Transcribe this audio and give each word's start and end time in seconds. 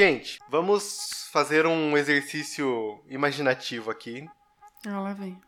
Gente, 0.00 0.38
vamos 0.48 1.28
fazer 1.30 1.66
um 1.66 1.94
exercício 1.94 3.04
imaginativo 3.06 3.90
aqui. 3.90 4.26
Ah, 4.86 4.98
lá 4.98 5.12
vem. 5.12 5.38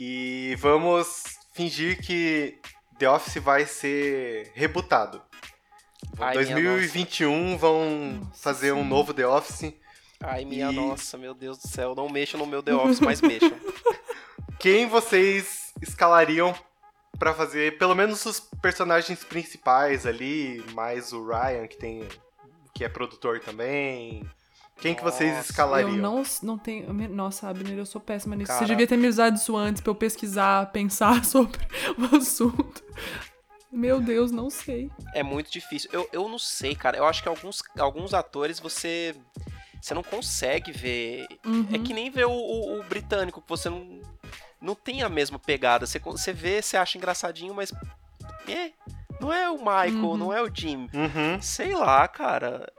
E 0.00 0.56
vamos 0.58 1.22
fingir 1.54 2.04
que 2.04 2.58
The 2.98 3.08
Office 3.08 3.40
vai 3.40 3.64
ser 3.64 4.50
rebutado. 4.52 5.22
Ai, 6.18 6.34
2021 6.34 7.56
vão 7.56 8.18
Nossa 8.24 8.42
fazer 8.42 8.72
um 8.72 8.78
Senhora. 8.78 8.88
novo 8.90 9.14
The 9.14 9.28
Office. 9.28 9.72
Ai, 10.20 10.44
minha 10.44 10.72
E- 10.72 10.74
nossa, 10.74 11.16
meu 11.16 11.32
Deus 11.32 11.58
do 11.58 11.68
céu. 11.68 11.94
Não 11.94 12.08
mexam 12.08 12.40
no 12.40 12.46
meu 12.46 12.64
The 12.64 12.74
Office, 12.74 12.98
mas 12.98 13.20
mexam. 13.22 13.56
Quem 14.58 14.88
vocês 14.88 15.72
escalariam 15.80 16.52
pra 17.16 17.32
fazer 17.32 17.78
pelo 17.78 17.94
menos 17.94 18.26
os 18.26 18.40
personagens 18.60 19.22
principais 19.22 20.04
ali, 20.04 20.64
mais 20.74 21.12
o 21.12 21.24
Ryan 21.24 21.68
que 21.68 21.78
tem 21.78 22.08
que 22.74 22.84
é 22.84 22.88
produtor 22.88 23.40
também. 23.40 24.24
Quem 24.80 24.94
que 24.94 25.02
vocês 25.04 25.32
Nossa, 25.36 25.50
escalariam? 25.50 25.90
Eu 25.90 26.02
não, 26.02 26.22
não 26.42 26.58
tenho. 26.58 26.92
Nossa, 27.10 27.48
Abner, 27.48 27.78
eu 27.78 27.86
sou 27.86 28.00
péssima 28.00 28.34
nisso. 28.34 28.48
Cara. 28.48 28.58
Você 28.60 28.66
devia 28.66 28.86
ter 28.86 28.96
me 28.96 29.06
usado 29.06 29.36
isso 29.36 29.56
antes 29.56 29.80
pra 29.80 29.90
eu 29.90 29.94
pesquisar, 29.94 30.72
pensar 30.72 31.22
sobre 31.26 31.58
o 31.98 32.16
assunto. 32.16 32.82
Meu 33.70 34.00
Deus, 34.00 34.30
não 34.30 34.50
sei. 34.50 34.90
É 35.14 35.22
muito 35.22 35.50
difícil. 35.50 35.88
Eu, 35.92 36.08
eu 36.12 36.28
não 36.28 36.38
sei, 36.38 36.74
cara. 36.74 36.96
Eu 36.96 37.06
acho 37.06 37.22
que 37.22 37.28
alguns, 37.28 37.62
alguns 37.78 38.12
atores 38.12 38.58
você. 38.58 39.14
Você 39.80 39.94
não 39.94 40.02
consegue 40.02 40.70
ver. 40.72 41.26
Uhum. 41.44 41.66
É 41.72 41.78
que 41.78 41.92
nem 41.94 42.10
ver 42.10 42.26
o, 42.26 42.30
o- 42.32 42.80
o 42.80 42.82
britânico, 42.84 43.40
que 43.40 43.48
você 43.48 43.68
não. 43.70 44.00
Não 44.60 44.74
tem 44.74 45.02
a 45.02 45.08
mesma 45.08 45.38
pegada. 45.38 45.86
Você, 45.86 45.98
você 45.98 46.32
vê, 46.32 46.60
você 46.62 46.76
acha 46.76 46.98
engraçadinho, 46.98 47.54
mas. 47.54 47.72
É, 48.48 48.72
não 49.22 49.32
é 49.32 49.48
o 49.50 49.56
Michael, 49.58 49.94
Uhum. 50.04 50.16
não 50.16 50.32
é 50.32 50.42
o 50.42 50.50
Jim. 50.52 50.88
Uhum. 50.92 51.40
Sei 51.40 51.74
lá, 51.74 52.06
cara. 52.08 52.70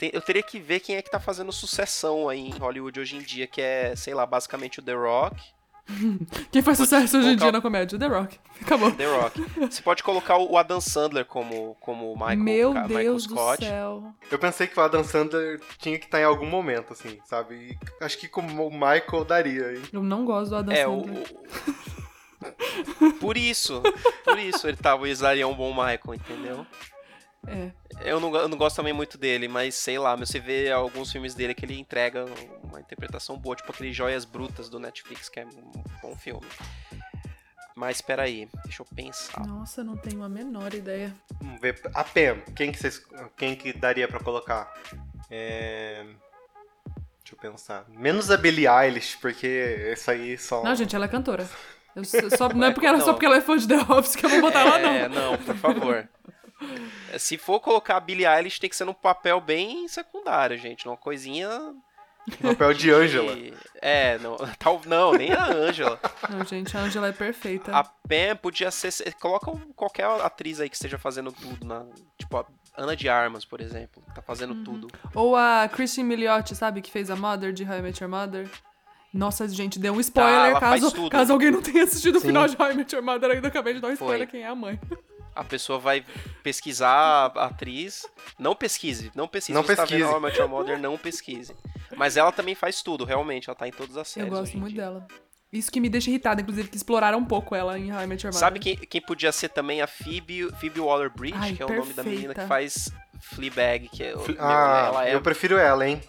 Eu 0.00 0.22
teria 0.22 0.42
que 0.42 0.58
ver 0.58 0.80
quem 0.80 0.96
é 0.96 1.02
que 1.02 1.10
tá 1.10 1.20
fazendo 1.20 1.52
sucessão 1.52 2.28
aí 2.28 2.40
em 2.48 2.56
Hollywood 2.58 2.98
hoje 2.98 3.16
em 3.16 3.20
dia, 3.20 3.46
que 3.46 3.60
é, 3.60 3.94
sei 3.94 4.14
lá, 4.14 4.24
basicamente 4.24 4.80
o 4.80 4.82
The 4.82 4.94
Rock. 4.94 5.36
Quem 6.52 6.62
faz 6.62 6.78
sucesso 6.78 7.18
hoje 7.18 7.30
em 7.30 7.36
dia 7.36 7.50
na 7.50 7.60
comédia? 7.60 7.98
The 7.98 8.06
Rock. 8.06 8.38
Acabou. 8.62 8.92
The 8.92 9.06
Rock. 9.06 9.40
Você 9.68 9.82
pode 9.82 10.02
colocar 10.04 10.38
o 10.38 10.56
Adam 10.56 10.80
Sandler 10.80 11.24
como, 11.26 11.76
como 11.80 12.12
o 12.12 12.14
Michael, 12.16 12.38
Meu 12.38 12.72
ca- 12.72 12.82
Michael 12.86 13.02
Deus 13.04 13.26
do 13.26 13.34
Scott. 13.34 13.64
céu. 13.64 14.14
Eu 14.30 14.38
pensei 14.38 14.66
que 14.68 14.78
o 14.78 14.82
Adam 14.82 15.02
Sandler 15.02 15.60
tinha 15.78 15.98
que 15.98 16.04
estar 16.04 16.20
em 16.20 16.24
algum 16.24 16.46
momento, 16.46 16.92
assim, 16.92 17.18
sabe? 17.26 17.76
E 18.00 18.04
acho 18.04 18.16
que 18.18 18.28
como 18.28 18.68
o 18.68 18.70
Michael 18.72 19.24
daria, 19.26 19.72
hein? 19.74 19.82
Eu 19.92 20.02
não 20.02 20.24
gosto 20.24 20.50
do 20.50 20.56
Adam 20.56 20.74
É. 20.74 20.84
Sandler. 20.84 21.24
o- 21.24 21.99
Por 23.20 23.36
isso, 23.36 23.82
por 24.24 24.38
isso 24.38 24.66
ele 24.66 24.76
talvez 24.76 25.20
daria 25.20 25.46
um 25.46 25.54
bom 25.54 25.70
Michael, 25.70 26.14
entendeu? 26.14 26.66
É. 27.46 27.70
Eu 28.02 28.20
não, 28.20 28.34
eu 28.34 28.48
não 28.48 28.58
gosto 28.58 28.76
também 28.76 28.92
muito 28.92 29.16
dele, 29.16 29.48
mas 29.48 29.74
sei 29.74 29.98
lá, 29.98 30.16
mas 30.16 30.28
você 30.28 30.38
vê 30.38 30.70
alguns 30.70 31.10
filmes 31.10 31.34
dele 31.34 31.54
que 31.54 31.64
ele 31.64 31.78
entrega 31.78 32.26
uma 32.62 32.80
interpretação 32.80 33.36
boa, 33.38 33.56
tipo 33.56 33.70
aquele 33.72 33.92
Joias 33.92 34.24
Brutas 34.24 34.68
do 34.68 34.78
Netflix, 34.78 35.28
que 35.28 35.40
é 35.40 35.46
um 35.46 35.84
bom 36.02 36.16
filme. 36.16 36.46
Mas 37.74 37.96
espera 37.96 38.24
aí, 38.24 38.48
deixa 38.64 38.82
eu 38.82 38.86
pensar. 38.94 39.46
Nossa, 39.46 39.80
eu 39.80 39.84
não 39.84 39.96
tenho 39.96 40.22
a 40.22 40.28
menor 40.28 40.74
ideia. 40.74 41.14
Vamos 41.40 41.60
ver. 41.60 41.80
A 41.94 42.04
Pam, 42.04 42.40
quem 42.54 42.70
que, 42.70 42.78
vocês, 42.78 43.02
quem 43.36 43.56
que 43.56 43.72
daria 43.72 44.06
pra 44.06 44.20
colocar? 44.20 44.70
É... 45.30 46.04
Deixa 47.22 47.32
eu 47.32 47.38
pensar. 47.38 47.86
Menos 47.88 48.30
a 48.30 48.36
Billie 48.36 48.66
Eilish, 48.66 49.16
porque 49.16 49.92
isso 49.92 50.10
aí 50.10 50.36
só... 50.36 50.62
Não, 50.62 50.74
gente, 50.74 50.94
ela 50.94 51.06
é 51.06 51.08
cantora. 51.08 51.48
Eu 51.96 52.04
só, 52.04 52.48
não 52.50 52.66
é 52.68 52.70
porque 52.72 52.86
ela, 52.86 52.98
Não. 52.98 53.04
só 53.04 53.12
porque 53.12 53.26
ela 53.26 53.36
é 53.36 53.40
fã 53.40 53.56
de 53.56 53.66
The 53.66 53.78
Office 53.92 54.14
que 54.16 54.24
eu 54.24 54.30
vou 54.30 54.40
botar 54.42 54.60
ela, 54.60 54.78
É, 54.80 55.08
não. 55.08 55.32
não, 55.32 55.38
por 55.38 55.56
favor. 55.56 56.08
Se 57.18 57.36
for 57.38 57.58
colocar 57.60 57.96
a 57.96 58.00
Billie 58.00 58.26
Eilish, 58.26 58.60
tem 58.60 58.68
que 58.70 58.76
ser 58.76 58.84
num 58.84 58.92
papel 58.92 59.40
bem 59.40 59.88
secundário, 59.88 60.56
gente. 60.58 60.86
Numa 60.86 60.96
coisinha. 60.96 61.48
Papel 62.42 62.74
de 62.74 62.90
Angela. 62.90 63.34
que- 63.34 63.54
É, 63.80 64.18
não, 64.18 64.36
tal, 64.58 64.80
não, 64.86 65.12
nem 65.12 65.32
a 65.32 65.46
Angela. 65.46 65.98
Não, 66.28 66.44
gente, 66.44 66.76
a 66.76 66.80
Angela 66.80 67.08
é 67.08 67.12
perfeita. 67.12 67.74
A 67.74 67.82
Pam 67.82 68.36
podia 68.40 68.70
ser. 68.70 68.92
Coloca 69.14 69.50
qualquer 69.74 70.04
atriz 70.04 70.60
aí 70.60 70.68
que 70.68 70.76
esteja 70.76 70.98
fazendo 70.98 71.32
tudo. 71.32 71.66
Na, 71.66 71.86
tipo, 72.18 72.36
a 72.36 72.44
Ana 72.76 72.94
de 72.94 73.08
Armas, 73.08 73.44
por 73.44 73.60
exemplo. 73.60 74.02
que 74.06 74.14
Tá 74.14 74.22
fazendo 74.22 74.52
Uhum. 74.54 74.62
tudo. 74.64 74.88
Ou 75.14 75.34
a 75.34 75.68
Christine 75.72 76.06
Milioti, 76.06 76.54
sabe? 76.54 76.82
Que 76.82 76.90
fez 76.90 77.10
a 77.10 77.16
Mother 77.16 77.52
de 77.54 77.64
How 77.64 77.78
I 77.78 77.82
Met 77.82 78.04
Your 78.04 78.10
Mother. 78.10 78.48
Nossa, 79.12 79.48
gente, 79.48 79.78
deu 79.78 79.92
um 79.92 80.00
spoiler 80.00 80.50
ela 80.50 80.60
faz 80.60 80.80
caso, 80.82 80.94
tudo. 80.94 81.10
caso 81.10 81.32
alguém 81.32 81.50
não 81.50 81.60
tenha 81.60 81.82
assistido 81.84 82.16
o 82.16 82.20
Sim. 82.20 82.28
final 82.28 82.46
de 82.46 82.56
How 82.60 82.70
I 82.70 82.74
Met 82.74 82.94
Your 82.94 83.04
Mother. 83.04 83.30
Ainda 83.32 83.48
acabei 83.48 83.74
de 83.74 83.80
dar 83.80 83.88
um 83.88 83.96
Foi. 83.96 84.06
spoiler 84.06 84.28
quem 84.28 84.42
é 84.42 84.46
a 84.46 84.54
mãe. 84.54 84.78
A 85.34 85.42
pessoa 85.44 85.78
vai 85.78 86.04
pesquisar 86.42 87.32
a 87.36 87.46
atriz. 87.46 88.06
Não 88.38 88.54
pesquise, 88.54 89.10
não 89.14 89.26
pesquise. 89.28 89.54
Não 89.54 89.62
Você 89.62 89.76
tá 89.76 89.82
pesquise. 89.82 90.02
vendo 90.04 90.12
How 90.24 90.44
I 90.46 90.48
Mother, 90.48 90.78
não 90.78 90.96
pesquise. 90.98 91.54
Mas 91.96 92.16
ela 92.16 92.30
também 92.32 92.54
faz 92.54 92.82
tudo, 92.82 93.04
realmente. 93.04 93.48
Ela 93.48 93.56
tá 93.56 93.66
em 93.66 93.72
todas 93.72 93.96
as 93.96 94.08
Eu 94.08 94.12
séries. 94.22 94.30
gosto 94.30 94.42
hoje 94.44 94.56
em 94.56 94.60
muito 94.60 94.74
dia. 94.74 94.82
dela. 94.84 95.06
Isso 95.52 95.70
que 95.72 95.80
me 95.80 95.88
deixa 95.88 96.08
irritada, 96.10 96.40
inclusive, 96.40 96.68
que 96.68 96.76
exploraram 96.76 97.18
um 97.18 97.24
pouco 97.24 97.54
ela 97.56 97.76
em 97.76 97.92
How 97.92 98.02
I 98.02 98.06
Met 98.06 98.24
Your 98.24 98.32
Mother. 98.32 98.38
Sabe 98.38 98.58
quem, 98.60 98.76
quem 98.76 99.00
podia 99.00 99.32
ser 99.32 99.48
também 99.48 99.82
a 99.82 99.86
Phoebe, 99.88 100.48
Phoebe 100.60 100.78
Waller-Bridge, 100.80 101.54
que 101.56 101.62
é 101.62 101.66
o 101.66 101.68
nome 101.76 101.92
da 101.92 102.04
menina 102.04 102.34
perfeita. 102.34 102.42
que 102.42 102.46
faz 102.48 102.88
Fleabag, 103.20 103.88
que 103.88 104.02
é, 104.04 104.14
o- 104.14 104.18
meu, 104.20 104.36
Ah, 104.38 104.84
ela 104.92 105.08
é 105.08 105.14
eu 105.16 105.20
prefiro 105.20 105.56
ela, 105.58 105.86
hein? 105.88 106.00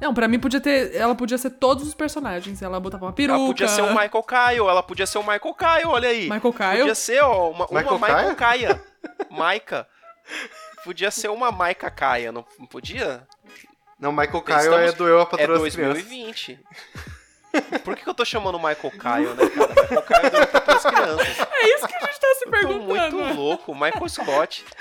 Não, 0.00 0.12
pra 0.12 0.28
mim 0.28 0.38
podia 0.38 0.60
ter. 0.60 0.94
Ela 0.94 1.14
podia 1.14 1.38
ser 1.38 1.50
todos 1.50 1.86
os 1.86 1.94
personagens. 1.94 2.60
Ela 2.60 2.78
botava 2.80 3.06
uma 3.06 3.12
peruca. 3.12 3.36
Ela 3.38 3.46
podia 3.46 3.68
ser 3.68 3.82
o 3.82 3.88
Michael 3.90 4.22
Kyle, 4.22 4.68
ela 4.68 4.82
podia 4.82 5.06
ser 5.06 5.18
o 5.18 5.22
Michael 5.22 5.54
Kyle, 5.54 5.86
olha 5.86 6.08
aí. 6.08 6.22
Michael 6.28 6.52
Kyle. 6.52 6.78
Podia 6.80 6.94
ser, 6.94 7.22
ó, 7.22 7.50
uma, 7.50 7.66
uma 7.66 7.80
Michael 7.80 7.98
Michael 8.00 8.36
Kaya. 8.36 8.82
Maika. 9.30 9.86
Podia 10.84 11.10
ser 11.10 11.28
uma 11.28 11.50
Maika 11.52 11.90
Kaya, 11.90 12.30
não 12.32 12.42
podia? 12.70 13.26
Não, 13.98 14.12
Michael 14.12 14.42
Kyle 14.42 14.56
Estamos- 14.58 14.80
é 14.80 14.92
do 14.92 15.06
Eu, 15.08 15.18
a 15.20 15.22
É 15.22 15.26
Patroa 15.26 15.46
Crianças. 15.60 15.76
2020. 15.76 16.60
Por 17.84 17.94
que, 17.94 18.02
que 18.02 18.08
eu 18.10 18.14
tô 18.14 18.24
chamando 18.24 18.56
o 18.56 18.58
Michael 18.58 18.90
Kyle, 18.90 19.34
né, 19.34 19.48
cara? 19.48 19.68
Michael 19.88 20.02
Kyle 20.02 20.30
deu 20.30 20.46
para 20.60 20.74
as 20.74 20.82
crianças. 20.84 21.38
É 21.52 21.74
isso 21.74 21.86
que 21.86 21.94
a 21.94 22.00
gente 22.00 22.20
tá 22.20 22.26
se 22.38 22.44
Tô 22.44 22.50
perguntando. 22.50 23.16
muito 23.16 23.34
louco, 23.36 23.74
Michael 23.74 24.08
Scott. 24.08 24.64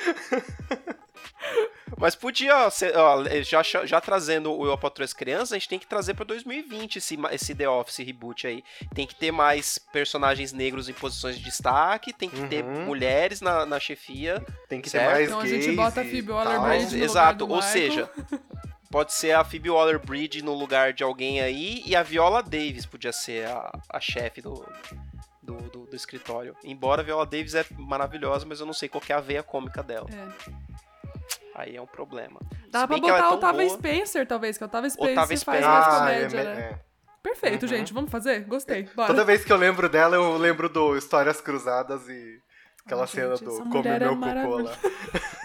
Mas 1.98 2.16
podia, 2.16 2.70
ser, 2.70 2.96
ó, 2.98 3.24
já, 3.44 3.62
já 3.86 4.02
trazendo 4.02 4.52
o 4.52 4.66
Eu 4.66 4.78
Patrulho 4.78 5.06
as 5.06 5.14
Crianças, 5.14 5.52
a 5.54 5.56
gente 5.56 5.70
tem 5.70 5.80
que 5.80 5.86
trazer 5.88 6.14
pra 6.14 6.26
2020 6.26 6.98
esse, 6.98 7.18
esse 7.32 7.56
The 7.56 7.68
Office 7.70 7.98
reboot 8.00 8.46
aí. 8.48 8.64
Tem 8.94 9.06
que 9.08 9.16
ter 9.16 9.32
mais 9.32 9.78
personagens 9.92 10.52
negros 10.54 10.90
em 10.90 10.94
posições 10.94 11.38
de 11.38 11.44
destaque, 11.44 12.12
tem 12.14 12.30
que 12.30 12.48
ter 12.48 12.64
Uhum. 12.64 12.86
mulheres 12.86 13.42
na, 13.42 13.66
na 13.66 13.80
chefia. 13.80 14.44
Tem 14.68 14.82
que 14.82 14.90
Certo. 14.90 15.06
ter 15.08 15.12
mais 15.14 15.28
Então 15.28 15.40
a 15.40 15.48
gente 15.48 15.72
bota 15.76 16.02
a 16.02 16.04
Phoebe. 16.04 16.32
Waller-Bridge 16.32 16.84
Mas, 16.84 16.92
no 16.94 16.98
lugar 17.00 17.06
exato, 17.06 17.38
do 17.46 17.50
ou 17.50 17.56
Michael. 17.58 17.72
seja, 17.72 18.10
pode 18.92 19.14
ser 19.14 19.32
a 19.34 19.44
Phoebe 19.44 19.70
Waller-Bridge 19.70 20.42
no 20.44 20.54
lugar 20.54 20.94
de 20.94 21.04
alguém 21.04 21.42
aí 21.42 21.82
e 21.86 21.96
a 21.96 22.04
Viola 22.04 22.42
Davis 22.44 22.86
podia 22.86 23.12
ser 23.12 23.48
a, 23.48 23.72
a 23.90 24.00
chefe 24.00 24.42
do, 24.42 24.54
do, 25.42 25.56
do- 25.70 25.86
do 25.86 25.96
escritório. 25.96 26.56
Embora 26.64 27.02
a 27.02 27.06
Viola 27.06 27.26
Davis 27.26 27.54
é 27.56 27.66
maravilhosa, 27.78 28.46
mas 28.48 28.60
eu 28.60 28.66
não 28.66 28.74
sei 28.74 28.88
qual 28.90 29.02
que 29.02 29.12
é 29.12 29.16
a 29.16 29.20
veia 29.20 29.44
cômica 29.44 29.82
dela. 29.84 30.08
É. 30.12 30.54
Aí 31.56 31.76
é 31.76 31.82
um 31.82 31.86
problema. 31.88 32.40
Dá 32.70 32.88
pra 32.88 32.98
é 32.98 33.00
botar 33.00 33.16
o 33.16 33.30
tão 33.30 33.38
Otávio 33.38 33.68
boa- 33.68 33.78
Spencer, 33.78 34.28
talvez, 34.28 34.58
que 34.58 34.64
o 34.64 34.68
Otávio 34.68 34.90
Spencer, 34.90 35.12
Otávio 35.14 35.28
faz 35.28 35.40
Spencer. 35.42 35.68
mais 35.70 35.86
Ah, 35.88 36.12
é, 36.12 36.16
comédia, 36.22 36.44
né? 36.44 36.62
é. 36.62 36.80
Perfeito, 37.22 37.64
Uhum. 37.64 37.68
gente. 37.70 37.94
Vamos 37.94 38.12
fazer? 38.12 38.42
Gostei. 38.46 38.84
Bora. 38.96 39.08
Toda 39.08 39.24
vez 39.24 39.46
que 39.46 39.52
eu 39.54 39.58
lembro 39.58 39.88
dela, 39.88 40.16
eu 40.16 40.36
lembro 40.38 40.68
do 40.68 40.98
Histórias 40.98 41.40
Cruzadas 41.40 42.08
e 42.10 42.40
aquela 42.86 43.04
Ai, 43.04 43.08
cena 43.08 43.36
gente, 43.36 43.46
do 43.46 43.52
essa 43.52 43.64
Come 43.64 43.76
mulher 43.78 44.02
é 44.02 44.06
Meu 44.06 44.20
Cocô 44.20 44.58
lá. 44.64 44.72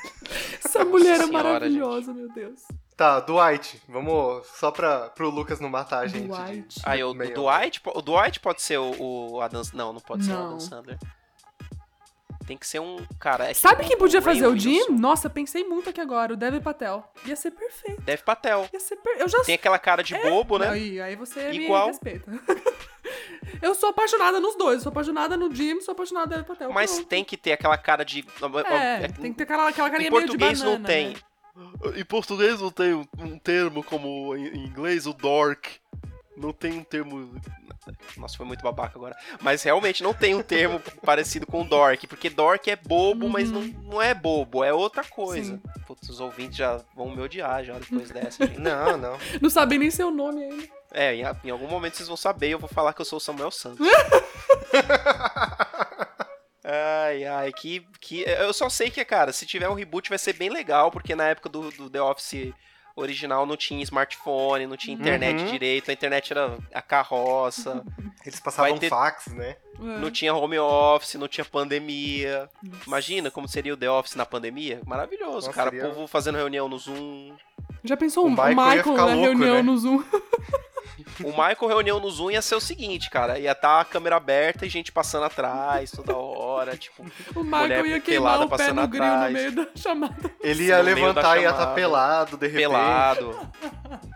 Essa 0.64 0.84
mulher 0.84 1.14
é 1.20 1.24
Senhora, 1.26 1.32
maravilhosa, 1.52 2.12
meu 2.12 2.28
Deus. 2.32 2.60
Tá, 2.96 3.20
Dwight, 3.20 3.80
vamos 3.88 4.46
só 4.48 4.70
pra, 4.70 5.08
pro 5.10 5.30
Lucas 5.30 5.60
não 5.60 5.68
matar 5.70 6.00
a 6.00 6.06
gente. 6.06 6.22
de- 6.24 6.28
Dwight. 6.28 6.80
Aí 6.84 7.02
o, 7.02 7.12
o 7.12 7.14
meio- 7.14 7.32
Dwight, 7.34 7.80
po- 7.80 7.96
o 7.96 8.02
Dwight 8.02 8.38
pode 8.40 8.60
ser 8.60 8.76
o, 8.78 8.92
o 9.34 9.40
Adam, 9.40 9.62
não, 9.72 9.92
não 9.94 10.00
pode 10.00 10.24
ser 10.24 10.32
o 10.32 10.34
Não. 10.34 10.46
Adam 10.46 10.60
Sandler. 10.60 10.98
Tem 12.48 12.56
que 12.56 12.66
ser 12.66 12.80
um 12.80 12.96
cara. 13.20 13.50
é 13.50 13.52
Sabe 13.52 13.84
o- 13.84 13.86
quem 13.86 13.98
podia 13.98 14.22
fazer 14.22 14.46
o 14.46 14.56
Jim? 14.58 14.88
Nossa, 14.88 15.28
pensei 15.28 15.64
muito 15.64 15.90
aqui 15.90 16.00
agora. 16.00 16.32
O 16.32 16.36
Dev 16.36 16.62
Patel. 16.62 17.04
Ia 17.26 17.36
ser 17.36 17.50
perfeito. 17.50 18.00
Dev 18.00 18.20
Patel. 18.22 18.66
Ia 18.72 18.80
ser 18.80 18.96
per... 18.96 19.20
Eu 19.20 19.28
já 19.28 19.42
Tem 19.44 19.54
aquela 19.54 19.78
cara 19.78 20.02
de 20.02 20.16
bobo, 20.16 20.58
né? 20.58 20.70
Aí, 20.70 20.98
aí 20.98 21.14
você 21.14 21.50
Igual. 21.50 21.88
me 21.88 21.92
respeita. 21.92 22.24
eu 23.60 23.74
sou 23.74 23.90
apaixonada 23.90 24.40
nos 24.40 24.56
dois. 24.56 24.82
Sou 24.82 24.88
apaixonada 24.88 25.36
no 25.36 25.54
Jim, 25.54 25.78
sou 25.82 25.92
apaixonada 25.92 26.26
no 26.30 26.36
Dev 26.36 26.46
Patel. 26.46 26.72
Mas 26.72 26.90
Pronto. 26.92 27.06
tem 27.06 27.22
que 27.22 27.36
ter 27.36 27.52
aquela 27.52 27.76
cara 27.76 28.02
de. 28.02 28.24
É, 28.66 29.08
tem 29.08 29.30
que 29.30 29.36
ter 29.36 29.44
aquela, 29.44 29.68
aquela 29.68 29.90
carinha 29.90 30.08
Em 30.08 30.10
meio 30.10 30.22
de 30.22 30.28
português 30.28 30.58
banana, 30.60 30.78
não 30.78 30.84
tem. 30.86 31.08
né? 31.08 31.14
Em 31.96 32.04
português 32.04 32.60
não 32.60 32.70
tem 32.70 32.94
um, 32.94 33.04
um 33.18 33.38
termo 33.38 33.82
como 33.84 34.34
em 34.36 34.46
em 34.48 34.64
inglês, 34.66 35.06
o 35.06 35.12
dork. 35.12 35.68
Não 36.38 36.52
tem 36.52 36.72
um 36.78 36.84
termo. 36.84 37.34
Nossa, 38.16 38.36
foi 38.36 38.46
muito 38.46 38.62
babaca 38.62 38.98
agora. 38.98 39.16
Mas 39.40 39.62
realmente 39.62 40.02
não 40.02 40.14
tem 40.14 40.34
um 40.34 40.42
termo 40.42 40.80
parecido 41.04 41.46
com 41.46 41.66
dork, 41.66 42.06
porque 42.06 42.30
dork 42.30 42.70
é 42.70 42.76
bobo, 42.76 43.28
mas 43.28 43.50
não, 43.50 43.62
não 43.62 44.02
é 44.02 44.14
bobo, 44.14 44.62
é 44.62 44.72
outra 44.72 45.04
coisa. 45.04 45.52
Uhum. 45.52 45.60
Sim. 45.60 45.82
Putz, 45.86 46.08
os 46.08 46.20
ouvintes 46.20 46.56
já 46.56 46.80
vão 46.94 47.14
me 47.14 47.20
odiar 47.20 47.64
já 47.64 47.78
depois 47.78 48.10
dessa, 48.10 48.46
gente. 48.46 48.60
Não, 48.60 48.96
não. 48.96 49.18
Não 49.40 49.50
sabem 49.50 49.78
nem 49.78 49.90
seu 49.90 50.10
nome 50.10 50.44
ainda. 50.44 50.68
É, 50.92 51.14
em, 51.14 51.22
em 51.44 51.50
algum 51.50 51.68
momento 51.68 51.96
vocês 51.96 52.08
vão 52.08 52.16
saber, 52.16 52.48
eu 52.48 52.58
vou 52.58 52.68
falar 52.68 52.92
que 52.92 53.00
eu 53.00 53.04
sou 53.04 53.18
o 53.18 53.20
Samuel 53.20 53.50
Santos. 53.50 53.86
Ai, 56.70 57.24
ai, 57.24 57.50
que, 57.50 57.82
que. 57.98 58.20
Eu 58.28 58.52
só 58.52 58.68
sei 58.68 58.90
que, 58.90 59.02
cara, 59.02 59.32
se 59.32 59.46
tiver 59.46 59.70
um 59.70 59.74
reboot 59.74 60.10
vai 60.10 60.18
ser 60.18 60.34
bem 60.34 60.50
legal, 60.50 60.90
porque 60.90 61.14
na 61.14 61.24
época 61.24 61.48
do, 61.48 61.70
do 61.70 61.88
The 61.88 62.02
Office 62.02 62.52
original 62.98 63.46
não 63.46 63.56
tinha 63.56 63.82
smartphone, 63.82 64.66
não 64.66 64.76
tinha 64.76 64.94
internet 64.96 65.40
Uhum. 65.40 65.46
direito, 65.50 65.90
a 65.90 65.94
internet 65.94 66.32
era 66.32 66.56
a 66.74 66.82
carroça, 66.82 67.82
Eles 68.26 68.40
passavam 68.40 68.76
ter- 68.78 68.88
fax, 68.90 69.28
né? 69.28 69.56
É. 69.80 69.98
não 69.98 70.10
tinha 70.10 70.34
home 70.34 70.58
office, 70.58 71.14
não 71.14 71.28
tinha 71.28 71.44
pandemia. 71.44 72.50
Imagina 72.86 73.30
como 73.30 73.46
seria 73.48 73.72
o 73.72 73.76
The 73.76 73.88
Office 73.88 74.16
na 74.16 74.26
pandemia? 74.26 74.80
Maravilhoso, 74.84 75.46
Nossa, 75.46 75.52
cara. 75.52 75.70
seria- 75.70 75.86
O 75.86 75.94
povo 75.94 76.06
fazendo 76.08 76.36
reunião 76.36 76.68
no 76.68 76.76
Zoom. 76.78 77.34
Já 77.84 77.96
pensou 77.96 78.24
O 78.24 78.26
o 78.26 78.30
Michael 78.30 78.54
Michael, 78.56 78.96
na 78.96 79.04
louco, 79.04 79.20
reunião 79.20 79.54
né? 79.54 79.62
no 79.62 79.78
Zoom? 79.78 80.02
O 81.24 81.28
Michael 81.30 81.66
reunião 81.68 82.00
no 82.00 82.10
Zoom 82.10 82.30
ia 82.30 82.42
ser 82.42 82.54
o 82.54 82.60
seguinte, 82.60 83.08
cara. 83.10 83.38
Ia 83.38 83.52
estar 83.52 83.80
a 83.80 83.84
câmera 83.84 84.16
aberta 84.16 84.64
e 84.66 84.68
gente 84.68 84.90
passando 84.92 85.24
atrás 85.24 85.90
toda 85.90 86.16
hora, 86.16 86.76
tipo. 86.76 87.02
O 87.34 87.42
Mulher 87.44 87.82
Michael 87.82 87.86
ia 87.86 88.00
pelada 88.00 88.02
queimar 88.02 88.40
o 88.42 88.48
pé 88.48 88.56
passando 88.56 88.80
no 88.82 88.88
grilo 88.88 89.06
no 89.06 89.12
atrás. 89.14 89.32
meio 89.32 89.52
da 89.52 89.66
chamada. 89.74 90.30
Ele 90.40 90.64
ia 90.64 90.78
No 90.78 90.84
levantar 90.84 91.36
e 91.38 91.42
ia 91.42 91.48
estar 91.48 91.58
chamada. 91.60 91.74
pelado, 91.74 92.36
de 92.36 92.46
repente. 92.46 92.62
Pelado. 92.68 93.50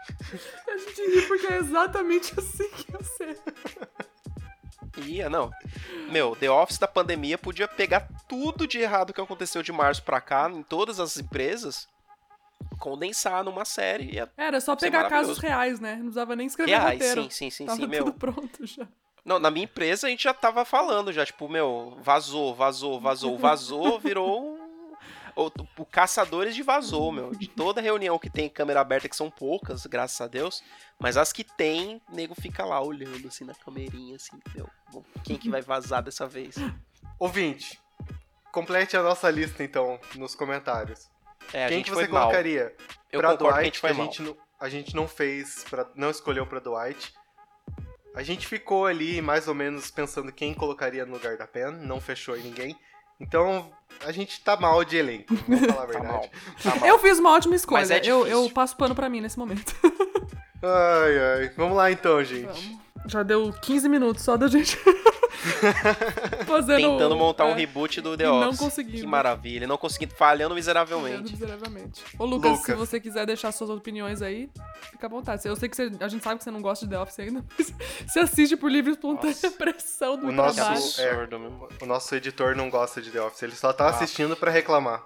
A 0.69 0.79
gente 0.79 1.03
ri 1.15 1.23
porque 1.29 1.47
é 1.47 1.57
exatamente 1.59 2.33
assim 2.39 2.69
que 2.71 2.93
ia 2.93 3.03
ser. 3.03 3.39
Ia, 5.07 5.31
não. 5.31 5.51
Meu, 6.11 6.37
The 6.37 6.51
Office 6.51 6.79
da 6.79 6.87
pandemia 6.89 7.39
podia 7.39 7.67
pegar 7.67 8.07
tudo 8.29 8.67
de 8.67 8.79
errado 8.79 9.13
que 9.13 9.21
aconteceu 9.21 9.63
de 9.63 9.73
março 9.73 10.03
pra 10.03 10.21
cá 10.21 10.51
em 10.51 10.63
todas 10.63 11.01
as 11.01 11.17
empresas, 11.17 11.89
condensar 12.83 13.45
numa 13.45 13.65
série. 13.65 14.17
Ia... 14.17 14.29
Era 14.37 14.61
só 14.61 14.73
é 14.73 14.77
pegar 14.77 15.09
casos 15.09 15.39
reais, 15.39 15.79
né? 15.79 15.95
Não 15.95 16.01
precisava 16.07 16.35
nem 16.35 16.49
escrever 16.49 16.73
Reais, 16.73 16.95
roteiro. 16.95 17.23
sim, 17.23 17.31
sim, 17.31 17.51
sim, 17.51 17.67
Tava 17.67 17.77
sim, 17.77 17.89
tudo 17.89 17.91
meu. 17.91 18.13
pronto 18.13 18.67
já. 18.67 18.89
Não, 19.25 19.39
na 19.39 19.53
minha 19.53 19.65
empresa 19.65 20.09
a 20.09 20.11
gente 20.11 20.25
já 20.25 20.35
tava 20.35 20.65
falando, 20.65 21.13
já, 21.13 21.25
tipo, 21.25 21.49
meu, 21.49 21.97
vazou, 22.01 22.53
vazou, 22.53 23.01
vazou, 23.01 23.39
vazou, 23.39 24.01
virou 24.03 24.59
um. 24.59 24.63
O, 25.35 25.51
o 25.79 25.87
caçadores 25.87 26.57
de 26.57 26.63
vazou, 26.63 27.13
meu. 27.13 27.31
De 27.31 27.47
toda 27.47 27.81
reunião 27.81 28.19
que 28.19 28.29
tem 28.29 28.49
câmera 28.49 28.81
aberta, 28.81 29.09
que 29.09 29.17
são 29.17 29.31
poucas, 29.31 29.87
graças 29.87 30.21
a 30.21 30.27
Deus, 30.27 30.63
mas 30.99 31.17
as 31.17 31.33
que 31.33 31.45
tem, 31.45 32.03
nego 32.13 32.35
fica 32.35 32.65
lá 32.65 32.83
olhando 32.83 33.29
assim 33.29 33.45
na 33.45 33.55
camerinha, 33.55 34.17
assim, 34.17 34.39
meu, 34.55 34.69
bom, 34.93 35.05
quem 35.23 35.39
que 35.39 35.49
vai 35.49 35.63
vazar 35.63 36.03
dessa 36.03 36.27
vez? 36.27 36.57
Ouvinte, 37.19 37.81
complete 38.51 38.97
a 38.97 39.03
nossa 39.03 39.31
lista 39.31 39.63
então 39.63 40.01
nos 40.17 40.35
comentários. 40.35 41.12
É, 41.53 41.65
a 41.65 41.69
Quem 41.69 41.79
gente 41.79 41.91
que 41.91 41.97
você 41.97 42.09
mal. 42.09 42.23
colocaria 42.23 42.75
Eu 43.13 43.21
pra 43.21 43.31
concordo 43.33 43.39
que 43.39 43.51
a 43.51 43.53
Dwight 43.61 43.65
gente 43.67 43.79
foi 43.81 43.91
a 43.91 43.95
mal. 43.95 44.07
gente, 44.07 44.23
não, 44.23 44.37
a 44.61 44.69
gente 44.69 44.97
não 44.97 45.09
fez, 45.09 45.65
pra, 45.69 45.87
não 45.95 46.11
escolheu 46.11 46.47
pra 46.47 46.61
Dwight. 46.61 47.13
A 48.15 48.23
gente 48.23 48.47
ficou 48.47 48.87
ali 48.87 49.23
mais 49.23 49.49
ou 49.49 49.55
menos 49.55 49.91
pensando 49.91 50.31
quem 50.33 50.53
colocaria 50.55 51.05
no 51.07 51.13
lugar 51.15 51.37
da 51.37 51.47
Pen, 51.47 51.73
não 51.73 52.01
fechou 52.01 52.37
em 52.37 52.43
ninguém. 52.43 52.77
Então 53.21 53.71
a 54.05 54.11
gente 54.13 54.43
tá 54.43 54.57
mal 54.57 54.85
de 54.85 54.97
elenco, 54.97 55.35
vamos 55.49 55.67
falar 55.73 55.85
a 55.85 55.87
Tá 55.87 55.93
verdade. 55.93 56.07
mal. 56.13 56.31
Tá 56.63 56.75
mal. 56.77 56.89
Eu 56.89 56.99
fiz 56.99 57.19
uma 57.19 57.31
ótima 57.33 57.55
escolha. 57.55 57.81
Mas 57.81 57.91
é 57.91 58.01
eu, 58.05 58.27
eu 58.27 58.51
passo 58.51 58.77
pano 58.77 58.95
pra 58.95 59.09
mim 59.09 59.21
nesse 59.21 59.39
momento. 59.39 59.75
Ai, 60.63 61.19
ai. 61.19 61.49
Vamos 61.57 61.77
lá 61.77 61.91
então, 61.91 62.23
gente. 62.25 62.45
Vamos. 62.47 62.83
Já 63.07 63.23
deu 63.23 63.53
15 63.63 63.89
minutos 63.89 64.23
só 64.23 64.37
da 64.37 64.47
gente 64.47 64.79
fazendo... 66.47 66.91
Tentando 66.93 67.17
montar 67.17 67.45
um 67.47 67.51
é, 67.51 67.55
reboot 67.55 68.01
do 68.01 68.17
The 68.17 68.25
e 68.25 68.27
não 68.27 68.49
Office. 68.49 68.59
conseguindo. 68.61 68.99
Que 68.99 69.07
maravilha. 69.07 69.67
Não 69.67 69.77
conseguindo, 69.77 70.15
falhando 70.15 70.55
miseravelmente. 70.55 71.33
miseravelmente. 71.33 72.03
Ô, 72.19 72.25
Lucas, 72.25 72.61
se 72.61 72.75
você 72.75 73.01
quiser 73.01 73.27
deixar 73.27 73.53
suas 73.53 73.71
opiniões 73.71 74.23
aí, 74.23 74.51
fica 74.91 75.07
à 75.07 75.11
vontade. 75.11 75.47
Eu 75.47 75.57
sei 75.57 75.69
que 75.69 75.77
você- 75.77 75.91
a 76.01 76.09
gente 76.09 76.23
sabe 76.23 76.39
que 76.39 76.45
você 76.45 76.51
não 76.51 76.63
gosta 76.63 76.85
de 76.87 76.91
The 76.93 76.99
Office 77.01 77.19
ainda, 77.21 77.45
mas 77.59 77.73
você 78.07 78.21
assiste 78.21 78.57
por 78.57 78.71
livre 78.71 78.91
e 78.91 78.95
espontânea 78.95 79.35
pressão 79.59 80.17
do 80.17 80.29
O 80.29 80.33
nosso- 80.33 81.01
é. 81.01 81.29
O 81.81 81.87
nosso 81.87 82.15
editor 82.15 82.55
não 82.57 82.71
gosta 82.71 83.01
de 83.01 83.11
The 83.11 83.21
Office, 83.21 83.43
ele 83.43 83.57
só 83.57 83.73
tá 83.73 83.87
Ah. 83.87 83.91
assistindo 83.91 84.37
pra 84.37 84.51
reclamar. 84.51 85.03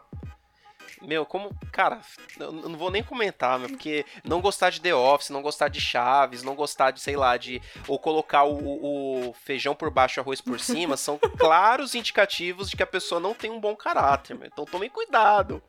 Meu, 1.02 1.26
como. 1.26 1.50
Cara, 1.72 2.00
eu 2.38 2.50
não 2.52 2.76
vou 2.76 2.90
nem 2.90 3.02
comentar, 3.02 3.58
meu, 3.58 3.68
porque 3.68 4.04
não 4.24 4.40
gostar 4.40 4.70
de 4.70 4.80
The 4.80 4.94
Office, 4.94 5.30
não 5.30 5.42
gostar 5.42 5.68
de 5.68 5.80
Chaves, 5.80 6.42
não 6.42 6.54
gostar 6.54 6.90
de, 6.90 7.00
sei 7.00 7.16
lá, 7.16 7.36
de. 7.36 7.60
Ou 7.86 7.98
colocar 7.98 8.44
o, 8.44 9.28
o- 9.28 9.34
feijão 9.44 9.74
por 9.74 9.90
baixo 9.90 10.18
e 10.18 10.20
arroz 10.20 10.40
por 10.40 10.58
cima, 10.58 10.96
são 10.98 11.18
claros 11.38 11.94
indicativos 11.94 12.70
de 12.70 12.76
que 12.76 12.82
a 12.82 12.86
pessoa 12.86 13.20
não 13.20 13.34
tem 13.34 13.50
um 13.50 13.60
bom 13.60 13.76
caráter, 13.76 14.34
meu. 14.36 14.46
Então 14.46 14.64
tomem 14.64 14.88
cuidado. 14.90 15.62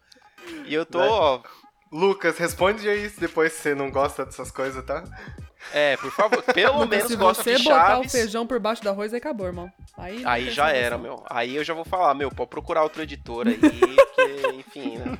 E 0.66 0.74
eu 0.74 0.86
tô, 0.86 1.00
Né? 1.00 1.08
ó. 1.10 1.42
Lucas, 1.92 2.38
responde 2.38 2.88
aí 2.90 3.08
depois 3.18 3.54
se 3.54 3.62
você 3.62 3.76
não 3.76 3.90
gosta 3.90 4.26
dessas 4.26 4.52
coisas, 4.52 4.84
tá? 4.86 5.04
É, 5.74 5.98
por 5.98 6.12
favor, 6.12 6.42
pelo 6.44 6.74
Lucas, 6.76 6.90
menos 6.90 7.08
se 7.08 7.16
gosto 7.16 7.44
você 7.44 7.56
de 7.56 7.64
botar 7.64 7.88
Chaves. 7.96 8.08
o 8.08 8.18
feijão 8.18 8.48
por 8.48 8.60
baixo 8.60 8.82
do 8.82 8.90
arroz, 8.90 9.14
aí 9.14 9.18
acabou, 9.20 9.46
irmão. 9.48 9.70
Aí, 9.98 10.24
Aí 10.26 10.50
já 10.52 10.70
era, 10.70 10.96
salvação. 10.98 11.18
meu. 11.18 11.26
Aí 11.30 11.56
eu 11.56 11.64
já 11.64 11.74
vou 11.74 11.84
falar, 11.86 12.14
meu, 12.14 12.30
pode 12.32 12.50
procurar 12.50 12.84
outro 12.84 13.02
editor 13.02 13.48
aí, 13.48 13.58
porque, 13.60 14.56
enfim, 14.58 14.98
né? 14.98 15.18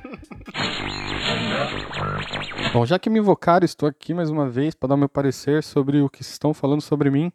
Bom, 2.72 2.84
já 2.86 2.98
que 2.98 3.10
me 3.10 3.18
invocaram, 3.18 3.64
estou 3.64 3.88
aqui 3.88 4.12
mais 4.14 4.30
uma 4.30 4.48
vez 4.48 4.74
para 4.74 4.90
dar 4.90 4.96
meu 4.96 5.08
parecer 5.08 5.62
sobre 5.62 6.00
o 6.00 6.08
que 6.08 6.22
estão 6.22 6.52
falando 6.54 6.80
sobre 6.80 7.10
mim. 7.10 7.32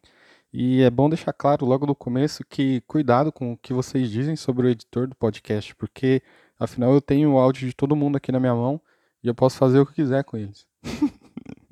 E 0.52 0.82
é 0.82 0.90
bom 0.90 1.08
deixar 1.08 1.32
claro 1.32 1.66
logo 1.66 1.84
no 1.84 1.94
começo 1.96 2.44
que 2.48 2.80
cuidado 2.86 3.32
com 3.32 3.52
o 3.52 3.56
que 3.58 3.72
vocês 3.72 4.08
dizem 4.08 4.36
sobre 4.36 4.66
o 4.66 4.70
editor 4.70 5.08
do 5.08 5.14
podcast, 5.16 5.74
porque 5.74 6.22
afinal 6.58 6.92
eu 6.92 7.00
tenho 7.00 7.32
o 7.32 7.38
áudio 7.38 7.66
de 7.68 7.74
todo 7.74 7.96
mundo 7.96 8.16
aqui 8.16 8.30
na 8.30 8.38
minha 8.38 8.54
mão 8.54 8.80
e 9.22 9.26
eu 9.26 9.34
posso 9.34 9.56
fazer 9.58 9.80
o 9.80 9.86
que 9.86 9.94
quiser 9.94 10.22
com 10.22 10.36
eles. 10.36 10.64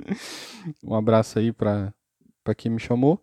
um 0.84 0.94
abraço 0.94 1.38
aí 1.38 1.52
para 1.52 1.92
para 2.42 2.54
quem 2.54 2.70
me 2.70 2.80
chamou. 2.80 3.22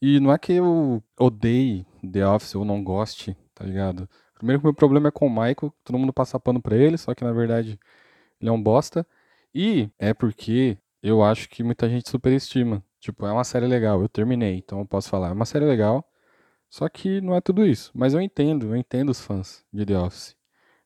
E 0.00 0.20
não 0.20 0.32
é 0.32 0.38
que 0.38 0.52
eu 0.52 1.02
odeie 1.18 1.86
The 2.10 2.26
Office 2.26 2.54
ou 2.54 2.64
não 2.64 2.82
goste, 2.84 3.36
tá 3.54 3.64
ligado? 3.64 4.08
Primeiro 4.34 4.60
que 4.60 4.66
o 4.66 4.68
meu 4.68 4.74
problema 4.74 5.08
é 5.08 5.10
com 5.10 5.26
o 5.26 5.30
Michael, 5.30 5.74
todo 5.84 5.98
mundo 5.98 6.12
passa 6.12 6.38
pano 6.38 6.62
pra 6.62 6.76
ele, 6.76 6.96
só 6.96 7.14
que 7.14 7.24
na 7.24 7.32
verdade 7.32 7.78
ele 8.40 8.50
é 8.50 8.52
um 8.52 8.62
bosta. 8.62 9.06
E 9.54 9.90
é 9.98 10.14
porque 10.14 10.78
eu 11.02 11.22
acho 11.24 11.48
que 11.48 11.64
muita 11.64 11.88
gente 11.88 12.08
superestima. 12.08 12.84
Tipo, 13.00 13.26
é 13.26 13.32
uma 13.32 13.44
série 13.44 13.66
legal, 13.66 14.00
eu 14.02 14.08
terminei, 14.08 14.56
então 14.56 14.80
eu 14.80 14.86
posso 14.86 15.08
falar, 15.08 15.28
é 15.28 15.32
uma 15.32 15.44
série 15.46 15.64
legal, 15.64 16.04
só 16.70 16.88
que 16.88 17.20
não 17.20 17.34
é 17.34 17.40
tudo 17.40 17.66
isso. 17.66 17.90
Mas 17.94 18.14
eu 18.14 18.20
entendo, 18.20 18.68
eu 18.68 18.76
entendo 18.76 19.10
os 19.10 19.20
fãs 19.20 19.64
de 19.72 19.86
The 19.86 19.98
Office. 19.98 20.36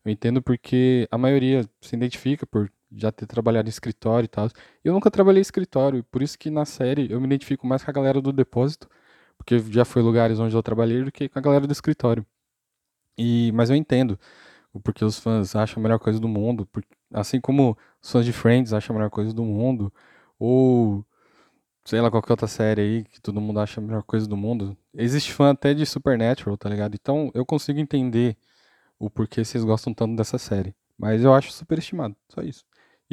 Eu 0.05 0.13
entendo 0.13 0.43
porque 0.43 1.09
a 1.11 1.19
maioria 1.19 1.65
se 1.81 1.97
identifica 1.97 2.47
por 2.47 2.71
já 2.97 3.13
ter 3.13 3.27
trabalhado 3.27 3.69
em 3.69 3.71
escritório 3.71 4.27
e 4.27 4.29
tal. 4.29 4.49
Eu 4.85 4.93
nunca 4.93 5.11
trabalhei 5.11 5.41
em 5.41 5.43
escritório, 5.43 6.05
por 6.05 6.23
isso 6.23 6.39
que 6.39 6.51
na 6.51 6.65
série 6.65 7.11
eu 7.11 7.21
me 7.21 7.27
identifico 7.27 7.67
mais 7.67 7.83
com 7.85 7.91
a 7.91 7.95
galera 7.95 8.21
do 8.21 8.33
depósito, 8.33 8.89
porque 9.37 9.59
já 9.59 9.85
foi 9.85 10.03
lugares 10.03 10.39
onde 10.39 10.55
eu 10.55 10.63
trabalhei 10.63 11.03
do 11.05 11.13
que 11.13 11.29
com 11.29 11.39
a 11.39 11.43
galera 11.43 11.67
do 11.67 11.73
escritório. 11.73 12.27
E, 13.17 13.53
mas 13.55 13.71
eu 13.71 13.77
entendo 13.77 14.19
o 14.73 14.81
porquê 14.81 15.05
os 15.05 15.19
fãs 15.19 15.55
acham 15.57 15.81
a 15.81 15.83
melhor 15.83 15.99
coisa 15.99 16.19
do 16.21 16.29
mundo, 16.29 16.69
assim 17.13 17.41
como 17.41 17.77
os 18.03 18.11
fãs 18.11 18.25
de 18.25 18.33
Friends 18.33 18.73
acham 18.73 18.95
a 18.95 18.99
melhor 18.99 19.11
coisa 19.11 19.33
do 19.33 19.45
mundo, 19.45 19.93
ou 20.39 21.05
sei 21.85 22.01
lá, 22.01 22.11
qualquer 22.11 22.33
outra 22.33 22.47
série 22.49 22.81
aí 22.81 23.05
que 23.05 23.21
todo 23.21 23.41
mundo 23.41 23.61
acha 23.61 23.81
a 23.81 23.85
melhor 23.85 24.03
coisa 24.05 24.27
do 24.27 24.37
mundo. 24.37 24.77
Existe 24.95 25.33
fã 25.33 25.51
até 25.51 25.75
de 25.75 25.85
Supernatural, 25.87 26.57
tá 26.57 26.69
ligado? 26.69 26.95
Então 26.95 27.31
eu 27.35 27.45
consigo 27.47 27.79
entender 27.81 28.37
o 28.99 29.11
porquê 29.11 29.45
vocês 29.45 29.65
gostam 29.65 29.95
tanto 29.95 30.17
dessa 30.17 30.39
série. 30.39 30.75
Mas 30.99 31.25
eu 31.25 31.35
acho 31.35 31.53
superestimado, 31.53 32.17
só 32.29 32.43
isso. 32.43 32.65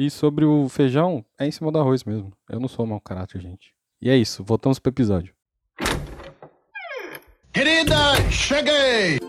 E 0.02 0.08
sobre 0.08 0.46
o 0.46 0.66
feijão, 0.66 1.22
é 1.38 1.46
em 1.46 1.50
cima 1.50 1.70
do 1.70 1.78
arroz 1.78 2.04
mesmo. 2.04 2.32
Eu 2.48 2.58
não 2.58 2.68
sou 2.68 2.86
mau 2.86 2.98
caráter, 2.98 3.38
gente. 3.38 3.74
E 4.00 4.08
é 4.08 4.16
isso, 4.16 4.42
voltamos 4.42 4.78
pro 4.78 4.88
episódio. 4.88 5.34
Querida, 7.52 8.14
cheguei! 8.30 9.20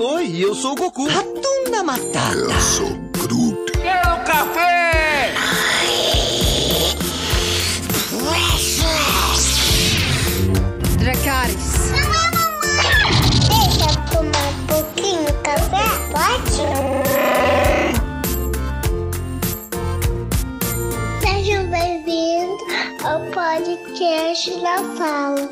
Oi, 0.00 0.42
eu 0.42 0.54
sou 0.54 0.72
o 0.72 0.74
Goku. 0.74 1.06
Ratunda 1.06 1.84
Matata. 1.84 2.34
Eu 2.34 2.50
sou 2.62 2.88
Groot. 3.12 3.72
Quero 3.72 4.24
café! 4.24 5.34
Dracarys. 10.98 11.90
Deixa 13.50 13.90
eu 13.90 14.10
tomar 14.10 14.48
um 14.48 14.66
pouquinho 14.66 15.26
de 15.26 15.32
café, 15.42 15.84
pode? 16.10 16.87
Podcast 24.38 24.60
da 24.60 24.76
Fala. 24.94 25.48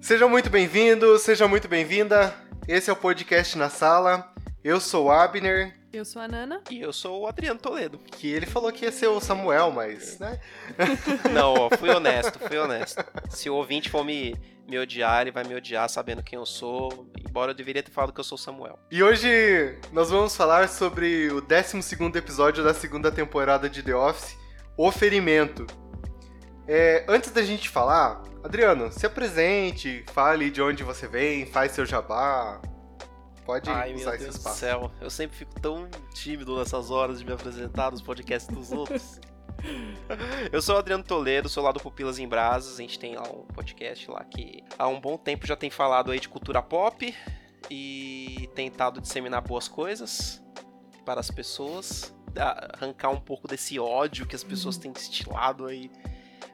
Seja 0.00 0.26
muito 0.26 0.48
bem-vindo, 0.48 1.18
seja 1.18 1.46
muito 1.46 1.68
bem-vinda. 1.68 2.34
Esse 2.66 2.88
é 2.88 2.92
o 2.92 2.96
podcast 2.96 3.58
na 3.58 3.68
sala. 3.68 4.32
Eu 4.64 4.80
sou 4.80 5.10
Abner, 5.10 5.77
Eu 5.90 6.04
sou 6.04 6.20
a 6.20 6.28
Nana. 6.28 6.60
E 6.70 6.80
eu 6.80 6.92
sou 6.92 7.22
o 7.22 7.26
Adriano 7.26 7.58
Toledo. 7.58 7.98
que 7.98 8.30
ele 8.30 8.44
falou 8.44 8.70
que 8.70 8.84
ia 8.84 8.92
ser 8.92 9.06
o 9.06 9.20
Samuel, 9.20 9.70
mas, 9.70 10.18
né? 10.18 10.38
Não, 11.32 11.54
ó, 11.54 11.70
fui 11.76 11.88
honesto, 11.88 12.38
fui 12.38 12.58
honesto. 12.58 13.02
Se 13.30 13.48
o 13.48 13.54
ouvinte 13.54 13.88
for 13.88 14.04
me, 14.04 14.36
me 14.68 14.78
odiar, 14.78 15.22
ele 15.22 15.30
vai 15.30 15.44
me 15.44 15.54
odiar 15.54 15.88
sabendo 15.88 16.22
quem 16.22 16.38
eu 16.38 16.44
sou, 16.44 17.10
embora 17.26 17.52
eu 17.52 17.54
deveria 17.54 17.82
ter 17.82 17.90
falado 17.90 18.12
que 18.12 18.20
eu 18.20 18.24
sou 18.24 18.36
o 18.36 18.40
Samuel. 18.40 18.78
E 18.90 19.02
hoje 19.02 19.78
nós 19.90 20.10
vamos 20.10 20.36
falar 20.36 20.68
sobre 20.68 21.32
o 21.32 21.40
12 21.40 21.78
episódio 22.14 22.62
da 22.62 22.74
segunda 22.74 23.10
temporada 23.10 23.68
de 23.68 23.82
The 23.82 23.94
Office, 23.94 24.36
O 24.76 24.92
Ferimento. 24.92 25.66
É, 26.66 27.06
antes 27.08 27.30
da 27.30 27.42
gente 27.42 27.70
falar, 27.70 28.22
Adriano, 28.44 28.92
se 28.92 29.06
apresente, 29.06 30.04
fale 30.12 30.50
de 30.50 30.60
onde 30.60 30.84
você 30.84 31.08
vem, 31.08 31.46
faz 31.46 31.72
seu 31.72 31.86
jabá. 31.86 32.60
Pode 33.48 33.70
Ai, 33.70 33.94
meu 33.94 34.00
usar 34.00 34.10
Deus 34.10 34.20
esse 34.24 34.30
do 34.30 34.36
espaço. 34.36 34.58
céu. 34.58 34.92
Eu 35.00 35.08
sempre 35.08 35.34
fico 35.34 35.58
tão 35.58 35.88
tímido 36.12 36.58
nessas 36.58 36.90
horas 36.90 37.18
de 37.18 37.24
me 37.24 37.32
apresentar 37.32 37.90
nos 37.90 38.02
podcasts 38.02 38.54
dos 38.54 38.70
outros. 38.72 39.18
Eu 40.52 40.60
sou 40.60 40.74
o 40.74 40.78
Adriano 40.78 41.02
Toledo, 41.02 41.48
sou 41.48 41.64
lá 41.64 41.72
do 41.72 41.80
Pupilas 41.80 42.18
em 42.18 42.28
Brasas. 42.28 42.74
A 42.74 42.82
gente 42.82 42.98
tem 42.98 43.16
lá 43.16 43.22
um 43.22 43.46
podcast 43.46 44.10
lá 44.10 44.22
que 44.22 44.62
há 44.78 44.86
um 44.86 45.00
bom 45.00 45.16
tempo 45.16 45.46
já 45.46 45.56
tem 45.56 45.70
falado 45.70 46.10
aí 46.10 46.20
de 46.20 46.28
cultura 46.28 46.60
pop 46.60 47.14
e 47.70 48.50
tentado 48.54 49.00
disseminar 49.00 49.40
boas 49.40 49.66
coisas 49.66 50.42
para 51.06 51.18
as 51.18 51.30
pessoas, 51.30 52.14
arrancar 52.36 53.08
um 53.08 53.20
pouco 53.20 53.48
desse 53.48 53.80
ódio 53.80 54.26
que 54.26 54.36
as 54.36 54.44
pessoas 54.44 54.76
têm 54.76 54.92
destilado 54.92 55.64
aí 55.64 55.90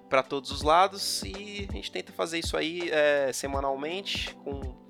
para 0.08 0.22
todos 0.22 0.52
os 0.52 0.62
lados 0.62 1.24
e 1.24 1.66
a 1.68 1.72
gente 1.72 1.90
tenta 1.90 2.12
fazer 2.12 2.38
isso 2.38 2.56
aí 2.56 2.88
é, 2.88 3.32
semanalmente 3.32 4.32
com 4.36 4.83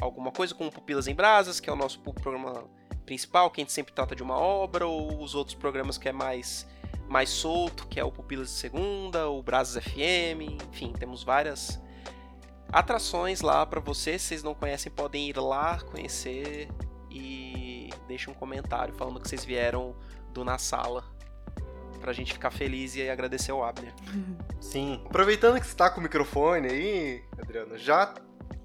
alguma 0.00 0.30
coisa, 0.30 0.54
com 0.54 0.66
o 0.66 0.72
Pupilas 0.72 1.06
em 1.06 1.14
Brasas, 1.14 1.60
que 1.60 1.68
é 1.68 1.72
o 1.72 1.76
nosso 1.76 2.00
programa 2.00 2.64
principal, 3.04 3.50
que 3.50 3.60
a 3.60 3.64
gente 3.64 3.72
sempre 3.72 3.92
trata 3.92 4.14
de 4.14 4.22
uma 4.22 4.36
obra, 4.36 4.86
ou 4.86 5.22
os 5.22 5.34
outros 5.34 5.54
programas 5.54 5.96
que 5.96 6.08
é 6.08 6.12
mais 6.12 6.66
mais 7.08 7.30
solto, 7.30 7.86
que 7.86 8.00
é 8.00 8.04
o 8.04 8.10
Pupilas 8.10 8.48
de 8.48 8.54
Segunda, 8.54 9.28
o 9.28 9.42
Brasas 9.42 9.82
FM, 9.84 10.60
enfim, 10.68 10.92
temos 10.92 11.22
várias 11.22 11.80
atrações 12.72 13.40
lá 13.40 13.64
para 13.64 13.80
vocês. 13.80 14.22
Se 14.22 14.28
vocês 14.28 14.42
não 14.42 14.54
conhecem, 14.54 14.90
podem 14.90 15.28
ir 15.28 15.36
lá 15.38 15.80
conhecer 15.80 16.68
e 17.10 17.90
deixem 18.08 18.32
um 18.32 18.36
comentário 18.36 18.94
falando 18.94 19.20
que 19.20 19.28
vocês 19.28 19.44
vieram 19.44 19.94
do 20.32 20.44
Na 20.44 20.58
Sala. 20.58 21.04
Pra 22.00 22.12
gente 22.12 22.32
ficar 22.32 22.50
feliz 22.50 22.94
e 22.94 23.08
agradecer 23.08 23.50
ao 23.50 23.64
Abner. 23.64 23.92
Sim. 24.60 25.00
Aproveitando 25.06 25.60
que 25.60 25.66
você 25.66 25.74
tá 25.74 25.90
com 25.90 25.98
o 25.98 26.02
microfone 26.02 26.68
aí, 26.68 27.24
Adriano, 27.40 27.78
já, 27.78 28.14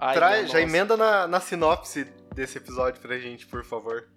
Ai, 0.02 0.16
traz, 0.16 0.50
já 0.50 0.60
emenda 0.60 0.98
na, 0.98 1.28
na 1.28 1.40
sinopse 1.40 2.06
desse 2.34 2.58
episódio 2.58 3.00
pra 3.00 3.20
gente, 3.20 3.46
por 3.46 3.64
favor. 3.64 4.10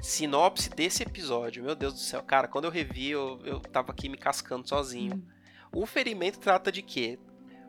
Sinopse 0.00 0.70
desse 0.70 1.02
episódio, 1.02 1.62
meu 1.62 1.74
Deus 1.74 1.92
do 1.92 1.98
céu. 2.00 2.22
Cara, 2.22 2.48
quando 2.48 2.64
eu 2.64 2.70
revi, 2.70 3.10
eu, 3.10 3.38
eu 3.44 3.60
tava 3.60 3.92
aqui 3.92 4.08
me 4.08 4.16
cascando 4.16 4.66
sozinho. 4.66 5.22
O 5.72 5.84
ferimento 5.84 6.38
trata 6.38 6.72
de 6.72 6.80
quê? 6.82 7.18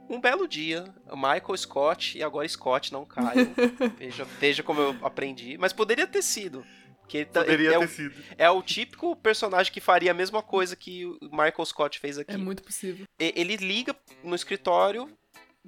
Um 0.10 0.22
belo 0.22 0.48
dia, 0.48 0.86
Michael 1.12 1.58
Scott 1.58 2.18
e 2.18 2.24
agora 2.24 2.48
Scott 2.48 2.94
não 2.94 3.06
Caio. 3.06 3.54
veja, 4.00 4.24
veja 4.40 4.64
como 4.64 4.80
eu 4.80 4.96
aprendi. 5.02 5.58
Mas 5.58 5.74
poderia 5.74 6.08
ter 6.08 6.22
sido. 6.22 6.66
Que 7.08 7.18
ele 7.20 7.26
tá- 7.26 7.42
Poderia 7.42 7.70
é, 7.76 7.80
ter 7.80 7.86
o, 7.86 7.88
sido. 7.90 8.16
é 8.38 8.50
o 8.50 8.62
típico 8.62 9.16
personagem 9.16 9.72
que 9.72 9.80
faria 9.80 10.12
a 10.12 10.14
mesma 10.14 10.42
coisa 10.42 10.76
que 10.76 11.06
o 11.06 11.18
Michael 11.32 11.66
Scott 11.66 12.00
fez 12.00 12.18
aqui. 12.18 12.34
É 12.34 12.38
muito 12.38 12.64
possível. 12.64 13.06
Ele 13.18 13.56
liga 13.56 13.96
no 14.24 14.36
escritório, 14.36 15.10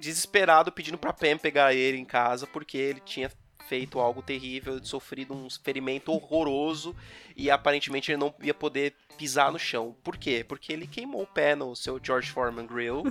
desesperado, 0.00 0.72
pedindo 0.72 0.98
pra 0.98 1.12
Pam 1.12 1.38
pegar 1.38 1.74
ele 1.74 1.98
em 1.98 2.04
casa, 2.04 2.46
porque 2.46 2.76
ele 2.76 3.00
tinha 3.00 3.30
feito 3.68 4.00
algo 4.00 4.20
terrível, 4.20 4.82
sofrido 4.84 5.32
um 5.32 5.48
ferimento 5.48 6.10
horroroso 6.10 6.96
e 7.36 7.48
aparentemente 7.50 8.10
ele 8.10 8.18
não 8.18 8.34
ia 8.42 8.52
poder 8.52 8.94
pisar 9.16 9.52
no 9.52 9.60
chão. 9.60 9.94
Por 10.02 10.16
quê? 10.16 10.44
Porque 10.46 10.72
ele 10.72 10.88
queimou 10.88 11.22
o 11.22 11.26
pé 11.26 11.54
no 11.54 11.76
seu 11.76 12.00
George 12.02 12.32
Foreman 12.32 12.66
Grill, 12.66 13.04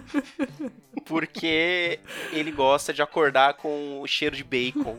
porque 1.06 2.00
ele 2.34 2.52
gosta 2.52 2.92
de 2.94 3.02
acordar 3.02 3.54
com 3.54 4.02
o 4.02 4.08
cheiro 4.08 4.36
de 4.36 4.44
bacon, 4.44 4.98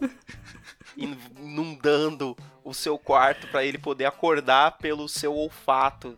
inundando 0.97 2.35
o 2.65 2.73
seu 2.73 2.99
quarto 2.99 3.47
pra 3.49 3.63
ele 3.63 3.77
poder 3.77 4.07
acordar 4.07 4.79
pelo 4.79 5.09
seu 5.09 5.35
olfato. 5.35 6.17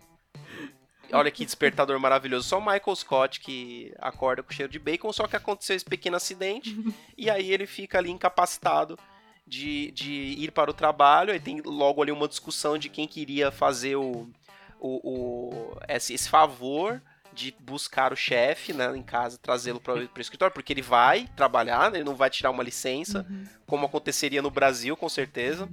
Olha 1.12 1.30
que 1.30 1.44
despertador 1.44 1.98
maravilhoso. 2.00 2.48
Só 2.48 2.58
o 2.58 2.60
Michael 2.60 2.96
Scott 2.96 3.40
que 3.40 3.92
acorda 3.98 4.42
com 4.42 4.52
cheiro 4.52 4.72
de 4.72 4.78
bacon, 4.78 5.12
só 5.12 5.26
que 5.26 5.36
aconteceu 5.36 5.76
esse 5.76 5.84
pequeno 5.84 6.16
acidente 6.16 6.74
e 7.16 7.28
aí 7.28 7.52
ele 7.52 7.66
fica 7.66 7.98
ali 7.98 8.10
incapacitado 8.10 8.98
de, 9.46 9.90
de 9.92 10.10
ir 10.12 10.50
para 10.52 10.70
o 10.70 10.74
trabalho. 10.74 11.32
Aí 11.32 11.40
tem 11.40 11.60
logo 11.62 12.02
ali 12.02 12.10
uma 12.12 12.26
discussão 12.28 12.78
de 12.78 12.88
quem 12.88 13.06
queria 13.06 13.50
fazer 13.50 13.96
o, 13.96 14.28
o, 14.80 15.10
o- 15.10 15.76
esse, 15.88 16.14
esse 16.14 16.28
favor 16.28 17.00
de 17.34 17.54
buscar 17.60 18.12
o 18.12 18.16
chefe 18.16 18.72
né, 18.74 18.94
em 18.96 19.02
casa, 19.02 19.38
trazê-lo 19.38 19.80
para 19.80 19.94
o 19.94 20.20
escritório, 20.20 20.52
porque 20.52 20.70
ele 20.72 20.82
vai 20.82 21.26
trabalhar, 21.34 21.90
né, 21.90 21.96
ele 21.98 22.04
não 22.04 22.14
vai 22.14 22.28
tirar 22.28 22.50
uma 22.50 22.62
licença, 22.62 23.26
como 23.66 23.86
aconteceria 23.86 24.42
no 24.42 24.50
Brasil, 24.50 24.94
com 24.96 25.08
certeza. 25.08 25.66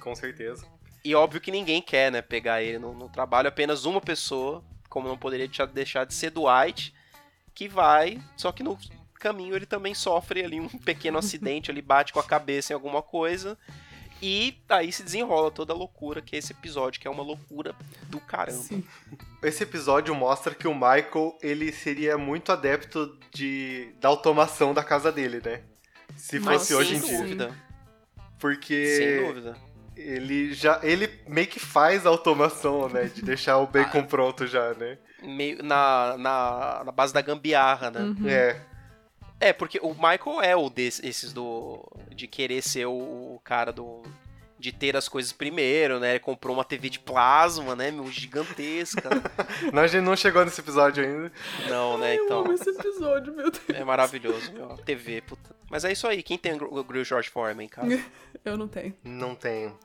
Com 0.00 0.14
certeza. 0.16 0.66
E 1.06 1.14
óbvio 1.14 1.40
que 1.40 1.52
ninguém 1.52 1.80
quer, 1.80 2.10
né, 2.10 2.20
pegar 2.20 2.62
ele 2.62 2.80
no, 2.80 2.92
no 2.92 3.08
trabalho, 3.08 3.48
apenas 3.48 3.84
uma 3.84 4.00
pessoa, 4.00 4.64
como 4.88 5.06
não 5.06 5.16
poderia 5.16 5.48
deixar- 5.72 6.04
de 6.04 6.12
ser 6.14 6.30
Dwight, 6.30 6.92
que 7.54 7.68
vai, 7.68 8.20
só 8.36 8.50
que 8.50 8.64
no 8.64 8.76
caminho 9.14 9.54
ele 9.54 9.66
também 9.66 9.94
sofre 9.94 10.42
ali 10.42 10.58
um 10.60 10.68
pequeno 10.68 11.16
acidente, 11.18 11.70
ele 11.70 11.80
bate 11.80 12.12
com 12.12 12.18
a 12.18 12.24
cabeça 12.24 12.72
em 12.72 12.74
alguma 12.74 13.02
coisa, 13.02 13.56
e 14.20 14.58
aí 14.68 14.90
se 14.90 15.04
desenrola 15.04 15.50
toda 15.50 15.72
a 15.72 15.76
loucura 15.76 16.20
que 16.20 16.34
é 16.34 16.38
esse 16.40 16.52
episódio, 16.52 17.00
que 17.00 17.06
é 17.06 17.10
uma 17.10 17.22
loucura 17.22 17.72
do 18.08 18.18
caramba. 18.18 18.58
Sim. 18.62 18.82
Esse 19.44 19.62
episódio 19.62 20.12
mostra 20.12 20.54
que 20.56 20.66
o 20.66 20.74
Michael, 20.74 21.38
ele 21.40 21.70
seria 21.70 22.18
muito 22.18 22.50
adepto 22.50 23.16
de, 23.32 23.92
da 24.00 24.08
automação 24.08 24.74
da 24.74 24.82
casa 24.82 25.12
dele, 25.12 25.40
né? 25.44 25.62
Se 26.16 26.40
Mas 26.40 26.62
fosse 26.62 26.74
hoje 26.74 26.96
em 26.96 26.98
sem 26.98 27.08
dia. 27.10 27.18
dúvida, 27.18 27.48
sem 27.48 28.26
Porque 28.38 29.22
dúvida. 29.26 29.65
Ele 29.96 30.52
já. 30.52 30.78
Ele 30.82 31.08
meio 31.26 31.46
que 31.46 31.58
faz 31.58 32.06
a 32.06 32.10
automação, 32.10 32.88
né? 32.88 33.04
De 33.04 33.22
deixar 33.22 33.58
o 33.58 33.66
bacon 33.66 34.00
Ah. 34.00 34.02
pronto 34.02 34.46
já, 34.46 34.74
né? 34.74 34.98
Meio 35.22 35.62
na, 35.62 36.16
na, 36.18 36.82
na 36.84 36.92
base 36.92 37.12
da 37.14 37.22
gambiarra, 37.22 37.90
né? 37.90 38.00
Uhum. 38.00 38.28
É. 38.28 38.60
É, 39.38 39.52
porque 39.52 39.78
o 39.82 39.90
Michael 39.94 40.40
é 40.42 40.56
o 40.56 40.70
desses 40.70 41.32
do. 41.32 41.82
de 42.14 42.26
querer 42.26 42.62
ser 42.62 42.86
o, 42.86 42.92
o 43.34 43.40
cara 43.44 43.72
do. 43.72 44.02
De 44.58 44.72
ter 44.72 44.96
as 44.96 45.08
coisas 45.08 45.32
primeiro, 45.32 46.00
né? 46.00 46.10
Ele 46.12 46.18
comprou 46.20 46.54
uma 46.56 46.64
TV 46.64 46.88
de 46.88 46.98
plasma, 46.98 47.76
né? 47.76 47.90
Meu, 47.90 48.10
gigantesca. 48.10 49.08
Não, 49.72 49.82
a 49.82 49.86
gente 49.86 50.02
não 50.04 50.16
chegou 50.16 50.44
nesse 50.44 50.60
episódio 50.60 51.04
ainda. 51.04 51.30
Não, 51.68 51.98
né? 51.98 52.16
Eu 52.16 52.24
Então. 52.24 52.40
amo 52.40 52.52
esse 52.52 52.70
episódio, 52.70 53.34
meu 53.34 53.50
Deus. 53.50 53.64
É 53.68 53.84
maravilhoso, 53.84 54.52
meu. 54.52 54.68
TV, 54.78 55.20
puta. 55.20 55.54
Mas 55.70 55.84
é 55.84 55.92
isso 55.92 56.06
aí. 56.06 56.22
Quem 56.22 56.38
tem 56.38 56.54
o 56.54 56.84
Grill 56.84 57.04
George 57.04 57.28
Foreman 57.28 57.66
em 57.66 57.68
casa? 57.68 58.00
Eu 58.44 58.56
não 58.56 58.68
tenho. 58.68 58.94
Não 59.04 59.34
tenho. 59.34 59.76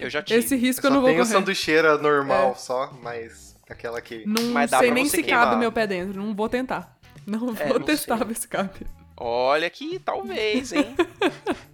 Eu 0.00 0.08
já 0.08 0.22
tive. 0.22 0.40
Esse 0.40 0.56
risco 0.56 0.86
eu 0.86 0.90
Só 0.90 0.94
não 0.94 1.02
vou 1.02 1.10
tenho 1.10 1.22
correr. 1.22 1.32
sanduicheira 1.32 1.98
normal 1.98 2.52
É. 2.52 2.54
só, 2.54 2.92
mas 3.02 3.54
aquela 3.68 4.00
que. 4.00 4.24
Não 4.26 4.44
Mas 4.52 4.70
dá 4.70 4.78
sei 4.78 4.90
nem 4.90 5.04
se 5.06 5.22
queimar. 5.22 5.44
cabe 5.46 5.56
meu 5.56 5.70
pé 5.70 5.86
dentro. 5.86 6.22
Não 6.22 6.34
vou 6.34 6.48
tentar. 6.48 6.98
Não 7.26 7.50
É, 7.58 7.66
vou 7.68 7.78
não 7.78 7.86
testar 7.86 8.16
sei. 8.18 8.26
ver 8.26 8.36
se 8.36 8.48
cabe. 8.48 8.86
Olha 9.16 9.68
que 9.70 9.98
talvez, 9.98 10.72
hein? 10.72 10.94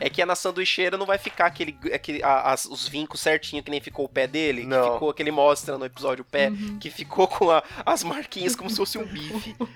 É 0.00 0.08
que 0.08 0.24
na 0.24 0.34
sanduicheira 0.34 0.96
não 0.96 1.06
vai 1.06 1.18
ficar 1.18 1.46
aquele, 1.46 1.76
aquele 1.92 2.22
a- 2.22 2.52
as- 2.52 2.64
os 2.66 2.86
vincos 2.88 3.20
certinho 3.20 3.62
que 3.62 3.70
nem 3.70 3.80
ficou 3.80 4.04
o 4.04 4.08
pé 4.08 4.26
dele, 4.26 4.64
Não. 4.64 4.82
que 4.86 4.92
ficou 4.94 5.12
que 5.14 5.22
ele 5.22 5.30
mostra 5.30 5.76
no 5.78 5.84
episódio 5.84 6.22
o 6.22 6.24
pé, 6.24 6.48
Uhum. 6.50 6.78
que 6.78 6.90
ficou 6.90 7.26
com 7.28 7.50
a- 7.50 7.62
as 7.86 8.02
marquinhas 8.04 8.54
como 8.56 8.68
se 8.70 8.76
fosse 8.76 8.98
um 8.98 9.04
bife. 9.06 9.54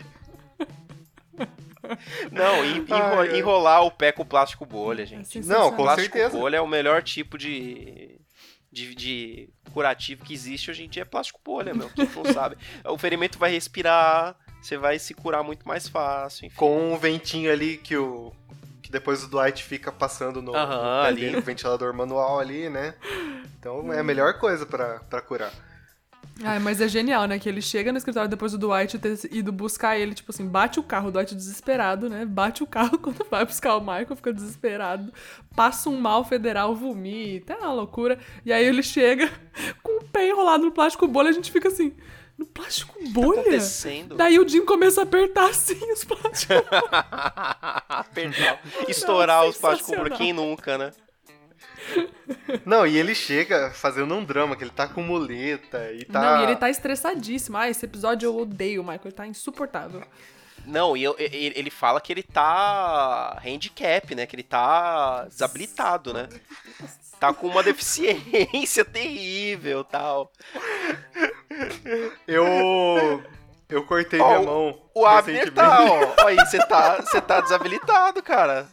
Não, 2.31 2.65
en- 2.65 2.87
enro- 2.89 3.37
enrolar 3.37 3.83
o 3.85 3.91
pé 3.91 4.13
com 4.13 4.25
plástico 4.25 4.65
bolha, 4.65 5.03
É 5.03 5.07
gente. 5.07 5.29
sensacional. 5.29 5.71
Não, 5.71 5.77
com 5.77 5.83
plástico 5.83 6.17
certeza. 6.17 6.39
bolha 6.39 6.57
é 6.57 6.61
o 6.61 6.67
melhor 6.67 7.03
tipo 7.03 7.37
de, 7.37 8.19
de, 8.71 8.95
de 8.95 9.51
curativo 9.73 10.25
que 10.25 10.33
existe 10.33 10.71
hoje 10.71 10.85
em 10.85 10.89
dia, 10.89 11.03
é 11.03 11.05
plástico 11.05 11.41
bolha, 11.45 11.75
meu. 11.75 11.91
Quem 11.91 12.09
não 12.09 12.33
sabe. 12.33 12.57
O 12.85 12.97
ferimento 12.97 13.39
vai 13.39 13.51
respirar, 13.51 14.37
você 14.61 14.77
vai 14.79 14.99
se 14.99 15.13
curar 15.13 15.43
muito 15.43 15.67
mais 15.67 15.89
fácil, 15.89 16.47
enfim. 16.47 16.57
Com 16.57 16.93
um 16.93 16.97
ventinho 16.97 17.51
ali 17.53 17.77
que 17.77 17.97
o. 17.97 18.33
Depois 18.93 19.25
o 19.25 19.29
Dwight 19.29 19.65
fica 19.65 19.91
passando 19.91 20.43
no, 20.43 20.55
Aham, 20.55 21.11
no 21.33 21.41
ventilador 21.41 21.95
manual 21.95 22.39
ali, 22.39 22.69
né? 22.69 22.95
Então 23.59 23.91
é 23.91 24.01
a 24.01 24.05
melhor 24.05 24.39
coisa 24.39 24.67
pra, 24.67 25.01
pra 25.09 25.23
curar. 25.23 25.51
Ai, 26.45 26.59
mas 26.59 26.79
é 26.79 26.89
genial, 26.89 27.25
né? 27.27 27.39
Que 27.39 27.49
ele 27.49 27.63
chega 27.63 27.91
no 27.91 27.97
escritório 27.97 28.29
depois 28.29 28.53
do 28.53 28.59
Dwight 28.59 28.99
ter 28.99 29.19
ido 29.31 29.51
buscar 29.51 29.99
ele, 29.99 30.13
tipo 30.13 30.31
assim, 30.31 30.47
bate 30.47 30.79
o 30.79 30.83
carro, 30.83 31.09
o 31.09 31.11
Dwight 31.11 31.35
desesperado, 31.35 32.11
né? 32.11 32.27
Bate 32.27 32.63
o 32.63 32.67
carro 32.67 32.99
quando 33.01 33.25
vai 33.31 33.47
buscar 33.47 33.77
o 33.77 33.81
Michael, 33.81 34.17
fica 34.17 34.33
desesperado. 34.33 35.11
Passa 35.57 35.89
um 35.89 35.99
mal 35.99 36.23
federal, 36.23 36.75
vomita, 36.75 37.55
é 37.55 37.57
uma 37.57 37.73
loucura. 37.73 38.19
E 38.45 38.53
aí 38.53 38.65
ele 38.65 38.83
chega 38.83 39.31
com 39.83 40.01
o 40.01 40.05
pé 40.05 40.29
enrolado 40.29 40.65
no 40.65 40.73
plástico 40.73 41.09
bolha, 41.09 41.31
a 41.31 41.33
gente 41.33 41.51
fica 41.51 41.69
assim, 41.69 41.95
no 42.43 42.47
plástico 42.47 42.93
tá 42.99 43.11
bolha? 43.11 43.41
acontecendo? 43.41 44.17
Daí 44.17 44.39
o 44.39 44.49
Jim 44.49 44.65
começa 44.65 45.01
a 45.01 45.05
apertar 45.05 45.51
assim 45.51 45.79
os 45.93 46.05
plásticos. 46.05 46.57
Apertar. 47.89 48.61
Estourar 48.89 49.45
os 49.47 49.57
plásticos 49.57 49.95
por 49.95 50.11
quem 50.11 50.33
nunca, 50.33 50.77
né? 50.77 50.93
Não, 52.65 52.87
e 52.87 52.97
ele 52.97 53.15
chega 53.15 53.71
fazendo 53.73 54.15
um 54.15 54.25
drama, 54.25 54.57
que 54.57 54.63
ele 54.65 54.71
tá 54.71 54.87
com 54.87 55.03
muleta 55.03 55.93
e 55.93 56.05
tá. 56.05 56.21
Não, 56.21 56.41
e 56.41 56.45
ele 56.45 56.57
tá 56.57 56.71
estressadíssimo. 56.71 57.57
Ah, 57.57 57.69
esse 57.69 57.85
episódio 57.85 58.27
eu 58.27 58.37
odeio 58.37 58.81
o 58.83 58.85
Michael, 58.85 59.01
ele 59.05 59.13
tá 59.15 59.27
insuportável. 59.27 60.03
Não, 60.65 60.97
e 60.97 61.03
eu- 61.03 61.17
e- 61.19 61.53
ele 61.57 61.71
fala 61.71 62.01
que 62.01 62.13
ele 62.13 62.23
tá 62.23 63.41
handicap, 63.45 64.15
né? 64.15 64.27
Que 64.27 64.37
ele 64.37 64.45
tá 64.45 65.25
desabilitado, 65.25 66.13
né? 66.15 66.29
Tá 67.19 67.33
com 67.33 67.49
uma 67.49 67.63
deficiência 67.65 68.85
terrível 68.87 69.83
tal. 69.85 70.31
Eu. 72.27 73.23
Eu 73.69 73.85
cortei 73.87 74.21
Ó, 74.21 74.27
minha 74.29 74.43
mão. 74.43 74.79
O 74.95 75.07
Abner 75.07 75.51
tá, 75.51 75.83
ó. 75.83 76.27
Aí, 76.27 76.37
você 76.37 76.59
tá, 76.67 76.97
você 77.01 77.21
tá 77.23 77.41
desabilitado, 77.41 78.23
cara. 78.23 78.67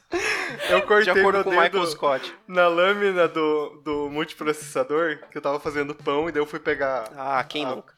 Eu 0.70 0.82
De 0.82 0.86
cortei 0.88 1.14
acordo 1.14 1.36
meu 1.38 1.44
com 1.46 1.50
o 1.52 1.54
Michael 1.62 1.88
Scott. 1.88 2.36
na 2.46 2.68
lâmina 2.68 3.26
do, 3.28 3.82
do 3.86 4.10
multiprocessador, 4.10 5.20
que 5.32 5.38
eu 5.38 5.42
tava 5.42 5.58
fazendo 5.58 5.96
pão, 5.96 6.28
e 6.28 6.34
daí 6.34 6.42
eu 6.42 6.46
fui 6.46 6.60
pegar 6.60 7.06
Ah, 7.16 7.42
quem 7.46 7.64
Ah, 7.66 7.70
nunca? 7.70 7.94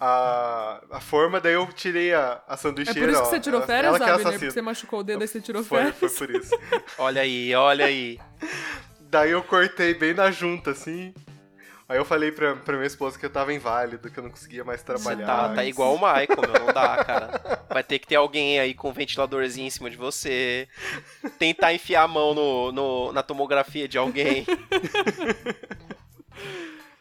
a, 0.00 0.80
a 0.92 1.00
forma, 1.00 1.38
daí 1.38 1.52
eu 1.52 1.66
tirei 1.66 2.14
a, 2.14 2.40
a 2.48 2.54
É 2.54 2.56
sanduicheira. 2.56 2.98
por 3.00 3.08
isso 3.10 3.20
que 3.20 3.26
ó. 3.26 3.30
você 3.30 3.40
tirou 3.40 3.58
Ela- 3.58 3.66
férias, 3.66 3.94
ela 4.00 4.04
é 4.10 4.16
né? 4.16 4.30
Porque 4.30 4.50
você 4.50 4.62
machucou 4.62 5.00
o 5.00 5.02
dedo, 5.02 5.20
aí 5.20 5.28
você 5.28 5.40
tirou 5.42 5.62
Foi, 5.62 5.78
férias. 5.80 5.98
foi 5.98 6.08
por 6.08 6.30
isso. 6.34 6.58
Olha 6.96 7.20
aí, 7.20 7.54
olha 7.54 7.84
aí. 7.84 8.18
Daí 9.00 9.32
eu 9.32 9.42
cortei 9.42 9.92
bem 9.92 10.14
na 10.14 10.30
junta, 10.30 10.70
assim. 10.70 11.12
Aí 11.88 11.96
eu 11.96 12.04
falei 12.04 12.30
pra, 12.30 12.54
pra 12.54 12.74
minha 12.76 12.86
esposa 12.86 13.18
que 13.18 13.24
eu 13.24 13.30
tava 13.30 13.52
inválido, 13.52 14.10
que 14.10 14.18
eu 14.18 14.22
não 14.22 14.30
conseguia 14.30 14.62
mais 14.62 14.80
Você 14.80 14.86
trabalhar. 14.86 15.26
tá, 15.26 15.54
tá 15.54 15.64
igual 15.64 15.94
o 15.94 15.98
Michael, 15.98 16.28
meu. 16.52 16.66
Não 16.66 16.72
dá, 16.74 17.02
cara. 17.02 17.40
Vai 17.70 17.82
ter 17.82 17.98
que 17.98 18.06
ter 18.06 18.16
alguém 18.16 18.60
aí 18.60 18.74
com 18.74 18.90
um 18.90 18.92
ventiladorzinho 18.92 19.66
em 19.66 19.70
cima 19.70 19.88
de 19.88 19.96
você. 19.96 20.68
Tentar 21.38 21.72
enfiar 21.72 22.02
a 22.02 22.08
mão 22.08 22.34
no, 22.34 22.72
no- 22.72 23.12
na 23.12 23.22
tomografia 23.22 23.88
de 23.88 23.96
alguém. 23.96 24.44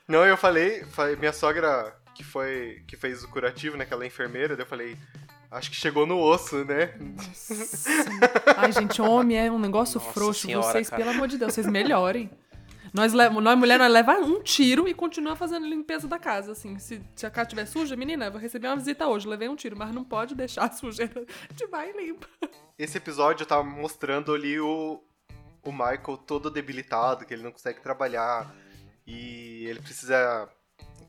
Não, 0.07 0.25
eu 0.25 0.37
falei, 0.37 0.83
falei, 0.85 1.17
minha 1.17 1.33
sogra 1.33 1.93
que 2.15 2.23
foi 2.23 2.81
que 2.87 2.95
fez 2.95 3.23
o 3.23 3.27
curativo, 3.27 3.75
né, 3.75 3.85
que 3.85 3.93
ela 3.93 4.05
é 4.05 4.07
enfermeira, 4.07 4.55
daí 4.55 4.63
eu 4.65 4.69
falei, 4.69 4.97
acho 5.51 5.69
que 5.69 5.75
chegou 5.75 6.05
no 6.07 6.17
osso, 6.19 6.63
né? 6.63 6.93
Ai, 8.55 8.71
gente, 8.71 9.01
homem 9.01 9.37
é 9.37 9.51
um 9.51 9.59
negócio 9.59 9.99
Nossa 9.99 10.13
frouxo. 10.13 10.47
senhora, 10.47 10.71
vocês, 10.71 10.89
cara. 10.89 11.03
pelo 11.03 11.13
amor 11.13 11.27
de 11.27 11.37
Deus, 11.37 11.53
vocês 11.53 11.67
melhorem. 11.67 12.29
Nós, 12.93 13.13
nós 13.13 13.57
mulher, 13.57 13.77
nós 13.79 13.91
leva 13.91 14.13
um 14.19 14.41
tiro 14.41 14.87
e 14.87 14.93
continua 14.93 15.35
fazendo 15.35 15.65
limpeza 15.67 16.07
da 16.07 16.17
casa, 16.19 16.51
assim. 16.53 16.77
Se, 16.79 17.01
se 17.15 17.25
a 17.25 17.29
casa 17.29 17.47
estiver 17.47 17.65
suja, 17.65 17.95
menina, 17.95 18.25
eu 18.25 18.31
vou 18.31 18.39
receber 18.41 18.67
uma 18.67 18.75
visita 18.77 19.07
hoje, 19.07 19.27
levei 19.27 19.49
um 19.49 19.55
tiro, 19.55 19.75
mas 19.77 19.93
não 19.93 20.03
pode 20.03 20.35
deixar 20.35 20.65
a 20.65 20.71
sujeira 20.71 21.25
de 21.53 21.65
vai 21.67 21.89
e 21.91 21.93
limpa. 22.07 22.27
Esse 22.77 22.97
episódio 22.97 23.45
tava 23.45 23.63
mostrando 23.63 24.33
ali 24.33 24.59
o, 24.59 25.01
o 25.63 25.71
Michael 25.71 26.17
todo 26.25 26.49
debilitado, 26.49 27.25
que 27.25 27.33
ele 27.33 27.43
não 27.43 27.51
consegue 27.51 27.81
trabalhar 27.81 28.53
e 29.05 29.65
ele 29.67 29.79
precisa 29.79 30.47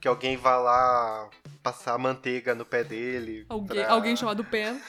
que 0.00 0.06
alguém 0.08 0.37
vá 0.37 0.56
lá 0.56 1.28
passar 1.62 1.99
manteiga 1.99 2.54
no 2.54 2.64
pé 2.64 2.85
dele. 2.85 3.44
Alguém, 3.49 3.82
pra- 3.82 3.92
alguém 3.92 4.16
chamado 4.16 4.44
Pen. 4.44 4.80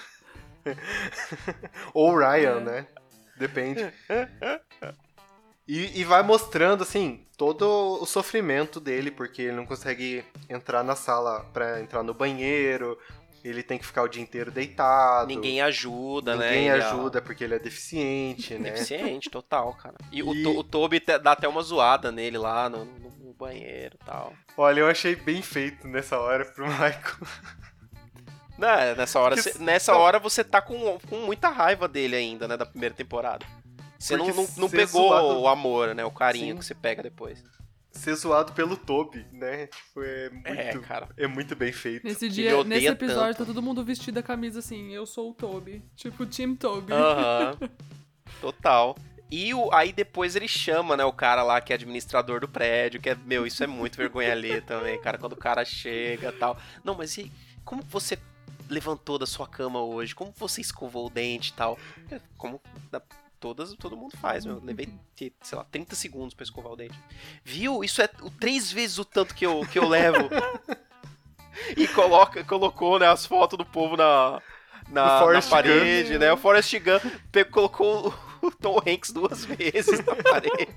Ou 1.94 2.12
o 2.14 2.18
Ryan, 2.18 2.58
É. 2.58 2.60
né? 2.62 2.88
Depende. 3.38 3.92
E, 5.72 6.00
e 6.00 6.04
vai 6.04 6.24
mostrando, 6.24 6.82
assim, 6.82 7.24
todo 7.38 7.64
o 8.02 8.06
sofrimento 8.08 8.80
dele, 8.80 9.12
porque 9.12 9.44
ele 9.44 9.52
não 9.56 9.66
consegue 9.68 10.26
entrar 10.50 10.84
na 10.84 10.96
sala 10.96 11.42
pra 11.54 11.80
entrar 11.80 12.02
no 12.02 12.12
banheiro, 12.12 12.98
ele 13.44 13.62
tem 13.62 13.78
que 13.78 13.86
ficar 13.86 14.02
o 14.02 14.08
dia 14.08 14.22
inteiro 14.24 14.50
deitado. 14.50 15.28
Ninguém 15.28 15.62
ajuda, 15.62 16.36
né? 16.36 16.48
Ninguém 16.50 16.70
Ele 16.70 16.82
é 16.82 16.86
ajuda 16.86 17.22
porque 17.22 17.44
ele 17.44 17.54
é 17.54 17.60
deficiente, 17.60 18.56
né? 18.56 18.72
Deficiente, 18.72 19.30
total, 19.32 19.74
cara. 19.76 19.94
E, 20.12 20.24
O, 20.24 20.34
E- 20.34 20.42
To- 20.44 20.58
o 20.58 20.64
Toby 20.64 21.00
dá 21.22 21.34
até 21.34 21.48
uma 21.48 21.62
zoada 21.62 22.12
nele 22.12 22.40
lá 22.40 22.68
no, 22.68 22.84
no- 22.86 23.10
no 23.28 23.34
banheiro 23.34 23.96
e 24.02 24.06
tal. 24.06 24.34
Olha, 24.58 24.80
eu 24.82 24.88
achei 24.88 25.16
bem 25.16 25.42
feito 25.42 25.88
nessa 25.88 26.18
hora 26.20 26.46
pro 26.46 26.66
Michael. 26.68 27.28
Né, 28.58 28.94
nessa 28.96 29.20
hora, 29.20 29.42
Que 29.42 29.58
nessa 29.60 29.94
não. 29.94 30.00
hora 30.00 30.20
você 30.20 30.44
tá 30.44 30.62
com, 30.62 31.00
com 31.10 31.18
muita 31.20 31.48
raiva 31.48 31.88
dele 31.88 32.16
ainda, 32.18 32.46
né, 32.48 32.58
da 32.58 32.66
primeira 32.66 32.94
temporada. 32.94 33.46
Você 34.00 34.16
não, 34.18 34.28
não, 34.28 34.48
não 34.58 34.70
pegou 34.70 35.10
zoado- 35.10 35.40
o 35.42 35.48
amor, 35.48 35.94
né, 35.94 36.06
o 36.06 36.12
carinho 36.12 36.54
Sim. 36.56 36.60
que 36.60 36.66
você 36.66 36.74
pega 36.74 37.04
depois. 37.04 37.44
Ser 37.92 38.16
zoado 38.16 38.54
pelo 38.54 38.78
Toby, 38.78 39.26
né? 39.34 39.68
Tipo, 39.68 40.02
é 40.04 40.30
muito, 40.30 40.48
É, 40.48 40.78
cara. 40.80 41.10
é 41.18 41.28
muito 41.28 41.56
bem 41.56 41.72
feito. 41.74 42.06
Nesse 42.06 42.30
dia, 42.30 42.64
nesse 42.64 42.88
episódio, 42.88 43.36
tanto. 43.36 43.38
tá 43.40 43.46
todo 43.46 43.62
mundo 43.62 43.84
vestido 43.84 44.18
a 44.20 44.24
camisa 44.24 44.60
assim, 44.60 44.94
eu 44.94 45.06
sou 45.06 45.32
o 45.32 45.34
Toby. 45.34 45.84
Tipo, 45.96 46.26
Team 46.26 46.56
Toby. 46.56 46.94
Aham. 46.94 47.58
Total. 48.40 48.96
E 49.32 49.54
o, 49.54 49.70
aí 49.74 49.92
depois 49.92 50.36
ele 50.36 50.48
chama, 50.48 50.96
né, 50.96 51.04
o 51.06 51.12
cara 51.12 51.44
lá 51.44 51.60
que 51.62 51.74
é 51.74 51.76
administrador 51.76 52.40
do 52.40 52.48
prédio, 52.48 53.02
que 53.02 53.10
é, 53.10 53.16
meu, 53.26 53.46
isso 53.46 53.64
é 53.64 53.68
muito 53.68 53.98
vergonha 53.98 54.32
ali 54.32 54.62
também, 54.62 55.00
cara, 55.02 55.18
quando 55.18 55.34
o 55.34 55.38
cara 55.38 55.66
chega 55.66 56.30
e 56.30 56.32
tal. 56.32 56.58
Não, 56.84 56.96
mas 56.96 57.18
e 57.18 57.32
como 57.66 57.84
você 57.84 58.18
levantou 58.70 59.18
da 59.20 59.26
sua 59.26 59.48
cama 59.48 59.82
hoje? 59.84 60.16
Como 60.16 60.32
você 60.38 60.62
escovou 60.62 61.08
o 61.08 61.10
dente 61.10 61.50
e 61.50 61.54
tal? 61.54 61.78
É, 62.12 62.20
Como 62.38 62.62
todas, 63.40 63.74
todo 63.76 63.96
mundo 63.98 64.16
faz, 64.18 64.46
meu. 64.46 64.56
Eu 64.56 64.64
levei, 64.64 64.90
que, 65.16 65.32
sei 65.42 65.58
lá, 65.58 65.64
30 65.66 65.96
segundos 65.96 66.34
pra 66.34 66.44
escovar 66.44 66.72
o 66.74 66.76
dente. 66.76 67.00
Viu? 67.44 67.84
Isso 67.84 68.02
é 68.02 68.10
o- 68.22 68.30
três 68.30 68.72
vezes 68.72 68.98
o 69.00 69.06
tanto 69.06 69.34
que 69.34 69.46
eu, 69.46 69.66
que 69.72 69.80
eu 69.80 69.88
levo. 69.88 70.30
e 71.78 71.88
coloca, 71.90 72.44
colocou, 72.44 73.00
né, 73.00 73.08
as 73.08 73.26
fotos 73.26 73.58
do 73.58 73.66
povo 73.66 73.96
na, 73.98 74.42
na, 74.90 75.32
na 75.34 75.42
parede, 75.42 76.12
Gump. 76.12 76.20
né? 76.22 76.32
O 76.34 76.38
Forrest 76.38 76.74
Gump 76.80 77.04
pegou, 77.32 77.70
colocou 77.70 78.14
o 78.42 78.52
Tom 78.52 78.78
Hanks 78.86 79.12
duas 79.12 79.44
vezes 79.46 80.04
na 80.06 80.16
parede. 80.16 80.70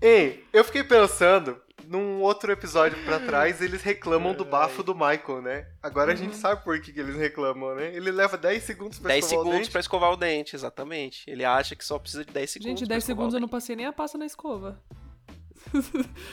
Ei, 0.00 0.44
eu 0.52 0.64
fiquei 0.64 0.82
pensando, 0.82 1.60
num 1.86 2.20
outro 2.20 2.52
episódio 2.52 3.02
pra 3.04 3.20
trás, 3.20 3.60
eles 3.60 3.82
reclamam 3.82 4.34
do 4.34 4.44
bafo 4.44 4.82
do 4.82 4.94
Michael, 4.94 5.42
né? 5.42 5.66
Agora 5.82 6.12
a 6.12 6.14
gente 6.14 6.36
sabe 6.36 6.62
por 6.62 6.80
que, 6.80 6.92
que 6.92 7.00
eles 7.00 7.16
reclamam, 7.16 7.74
né? 7.74 7.94
Ele 7.94 8.10
leva 8.10 8.36
10 8.36 8.62
segundos 8.62 8.98
pra 8.98 9.08
10 9.08 9.24
escovar 9.24 9.40
o 9.40 9.50
segundos 9.50 9.68
pra 9.68 9.80
escovar 9.80 10.12
o 10.12 10.16
dente, 10.16 10.56
exatamente. 10.56 11.28
Ele 11.30 11.44
acha 11.44 11.74
que 11.76 11.84
só 11.84 11.98
precisa 11.98 12.24
de 12.24 12.32
10 12.32 12.50
segundos. 12.50 12.70
Gente, 12.70 12.86
pra 12.86 12.94
10 12.94 13.02
escovar 13.02 13.16
segundos 13.16 13.34
o 13.34 13.36
eu 13.36 13.40
não 13.40 13.48
passei 13.48 13.76
nem 13.76 13.86
a 13.86 13.92
pasta 13.92 14.16
na 14.18 14.26
escova. 14.26 14.80